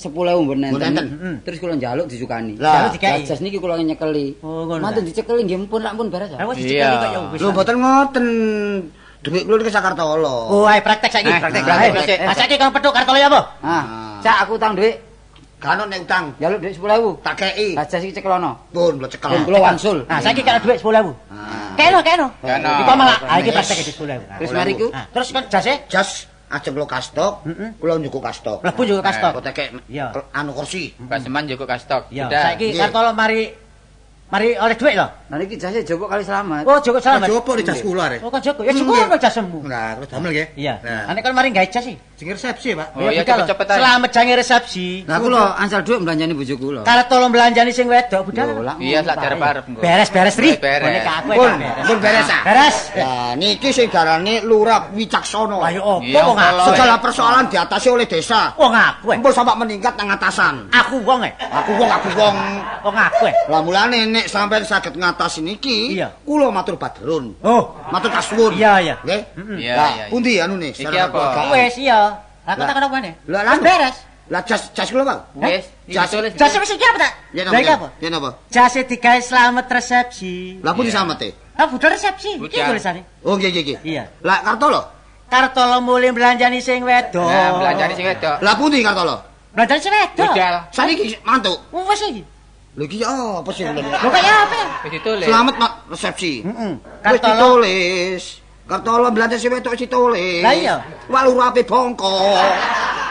[0.00, 0.80] 10.000 mbon Mbon nenten.
[0.80, 1.32] nenten.
[1.44, 2.56] Terus kula njaluk disukani.
[2.56, 4.40] Lah, jas niki kula nyekeli.
[4.40, 4.80] Oh, ngono.
[4.80, 6.32] Mantun dicekeli nggih mpun lak pun beres.
[6.32, 6.40] Ya.
[6.56, 6.88] Iya.
[7.36, 8.26] Lho mboten ngoten.
[9.18, 10.36] Duit kula iki Sakartolo.
[10.48, 11.26] Oh, ayo praktek saiki.
[11.26, 11.62] Eh, Praktek.
[11.62, 11.92] praktek, Ayo.
[11.92, 12.18] praktek.
[12.22, 13.40] Ah, saiki kon petuk Kartolo ya apa?
[13.60, 13.84] Ah,
[14.20, 14.96] cak aku utang dhuwit
[15.58, 17.18] Kan nek utang njaluk dhuwit 10.000.
[17.18, 17.74] tak kei.
[17.74, 18.50] Lah jas iki cekelono.
[18.70, 19.26] Pun lo cekel.
[19.28, 20.06] Pun kula wangsul.
[20.06, 21.10] Ah, saiki kana dhuwit 10.000.
[21.28, 21.74] Ah.
[21.74, 22.26] Keno, keno.
[22.38, 22.70] Keno.
[22.78, 24.38] Iki malah, ah iki praktek iki 10.000.
[24.38, 26.10] Terus mari ku Ah, terus kon jase Jas
[26.48, 27.44] ajeng lo kastok,
[27.76, 28.62] kula nyukup kastok.
[28.62, 29.30] mlebu juga kastok.
[29.34, 29.68] Kok tekek
[30.32, 30.94] anu kursi.
[30.96, 32.06] Paseman juga kastok.
[32.08, 32.54] Ya, Udah.
[32.54, 32.72] saiki.
[32.72, 33.50] Kartolo mari
[34.28, 35.06] mari oleh dhuwit lho.
[35.28, 36.64] Nah niki jase joko kali selamat.
[36.68, 37.28] Oh, cukup selamat.
[37.28, 38.20] Jopo di jas kula, Rek.
[38.24, 38.62] Oh, kan cukup.
[38.64, 39.58] Ya cukup kok jasemu.
[39.64, 40.48] Nah, terus damel nggih.
[40.56, 40.74] Iya.
[40.84, 41.96] Nah, Ane kon mari gawe jas sih.
[42.18, 42.98] Sing resepsi, Pak.
[42.98, 43.46] Oh iya budal.
[43.46, 43.78] cepet-cepet ae.
[43.78, 44.86] Selamat jange resepsi.
[45.06, 46.82] Nah kula ansal dhuwit mbelanjani bojo kula.
[46.82, 48.58] Kalau tolong belanjani sing wedok, budal.
[48.58, 49.78] lak Iya, sak engko.
[49.78, 50.58] Beres-beres tri.
[50.58, 50.98] Beres.
[50.98, 51.86] Ke aku ya, Pun, beres.
[51.86, 52.42] pun beres ah.
[52.42, 52.76] Beres.
[52.98, 55.62] Nah, niki sing darane lurah wicaksana.
[55.62, 56.36] Ayo opo wong
[56.74, 58.50] Segala persoalan diatasi oleh desa.
[58.58, 59.14] Wong aku.
[59.14, 59.16] eh.
[59.22, 60.74] Empun sampai meningkat nang atasan.
[60.74, 61.32] Aku wong eh.
[61.38, 62.36] Aku wong aku wong.
[62.82, 63.34] Wong aku eh.
[63.46, 66.10] Lah mulane nek sampean saged ngatasi niki, Iya.
[66.26, 67.38] kula matur badrun.
[67.46, 68.58] Oh, Matur kasuwun.
[68.58, 68.94] Iya, iya.
[69.06, 69.20] Nggih?
[69.54, 70.04] Iya, iya, iya.
[70.10, 70.74] pundi anune?
[70.74, 71.54] Iki secara apa?
[71.54, 72.07] wes iya.
[72.48, 72.68] Aku Lah.
[72.72, 73.12] tak apa nih?
[73.28, 73.54] Lah, lah.
[73.60, 73.96] beres.
[74.28, 75.20] Lah jas jas kula, Bang.
[75.40, 76.12] Wes, Jas-.
[76.36, 77.12] Jas wis iki apa tak?
[77.32, 77.88] Ya Lah iki apa?
[78.00, 78.30] Ya napa?
[78.48, 80.60] Jas digawe selamat resepsi.
[80.60, 80.92] Lah Iya.
[80.92, 81.28] samete?
[81.56, 82.36] Ah, budal resepsi.
[82.36, 82.66] Iki Budal.
[82.72, 83.00] tulisane.
[83.24, 83.78] Oh nggih nggih nggih.
[83.84, 84.04] Iya.
[84.24, 84.80] Lah Kartolo?
[85.28, 87.24] Kartolo mulai belanjani sing wedok.
[87.24, 88.36] Nah, belanjani sing wedok.
[88.40, 89.16] Lah pundi Kartolo?
[89.52, 90.32] Belanjani sing wedok.
[90.32, 90.54] Budal.
[90.72, 91.56] Saniki mantuk.
[91.72, 92.22] Oh, wis iki.
[92.76, 93.64] Lho iki apa sih?
[93.64, 94.60] Lho kaya apa?
[94.84, 95.24] Wis ditulis.
[95.28, 96.32] Selamat Mak resepsi.
[96.44, 96.72] Heeh.
[96.76, 97.32] Wis Kartolo
[97.64, 98.24] ditulis.
[98.68, 100.44] Kertolo belanja si wetok si tole.
[100.44, 100.76] Lah iya.
[101.08, 102.36] Walu rapi bongkok.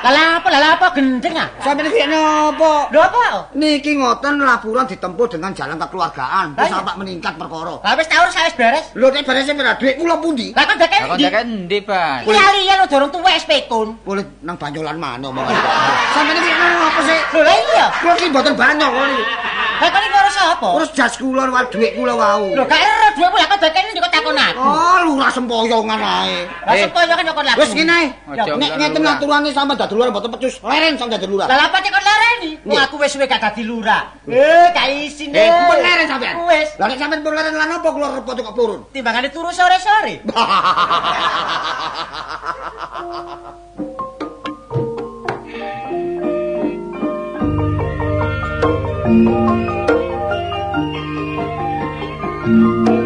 [0.05, 1.49] Lah apa lah apa gendeng ah?
[1.63, 2.91] Sampe iki napa?
[2.93, 3.49] Lho apa?
[3.57, 6.53] Niki ngoten laporan ditempuh dengan jalan kekeluargaan.
[6.57, 6.69] Iya.
[6.69, 7.75] sampai meningkat perkara.
[7.81, 8.85] Lah wis taur wis beres.
[8.93, 10.53] Lho nek barese pira dhuwit kula pundi?
[10.53, 11.25] Lah kok dekek Lah kok ndi?
[11.25, 12.19] dekek endi, Ban?
[12.27, 13.87] Lali-lali lo dorong tuwa wis pekun.
[14.05, 15.55] Boleh nang banyolan mana omongan.
[16.13, 17.19] Sampe niki napa sih?
[17.33, 17.85] Lho lah iya.
[18.03, 19.25] Kula iki mboten banyak kok niki.
[19.77, 20.69] Lah kok iki karo sapa?
[20.77, 22.45] Terus jas kula wal dhuwit kula wau.
[22.53, 24.61] Lho gak ero dhuwitmu lah kok ndi kok takon aku.
[24.61, 26.45] Oh, lurah sempoyongan ae.
[26.65, 27.59] Lah sepoyo kan kok laku.
[27.65, 28.01] Wis ngene.
[28.61, 31.47] Nek ngeten aturane sampe dadi lurah mboten pecus, leren sang dadi lurah.
[31.47, 32.59] Lah lapa kok lereni?
[32.67, 34.19] Wong aku wis suwe eh, gak dadi lurah.
[34.27, 35.39] Eh, ka isi ne.
[35.39, 36.35] Eh, kuwi leren sampean.
[36.43, 36.75] Wis.
[36.75, 38.83] Lah nek sampean leren lan apa kula repot kok purun?
[38.91, 40.27] Timbangane turu sore-sore.
[49.07, 49.47] thank
[52.91, 52.96] you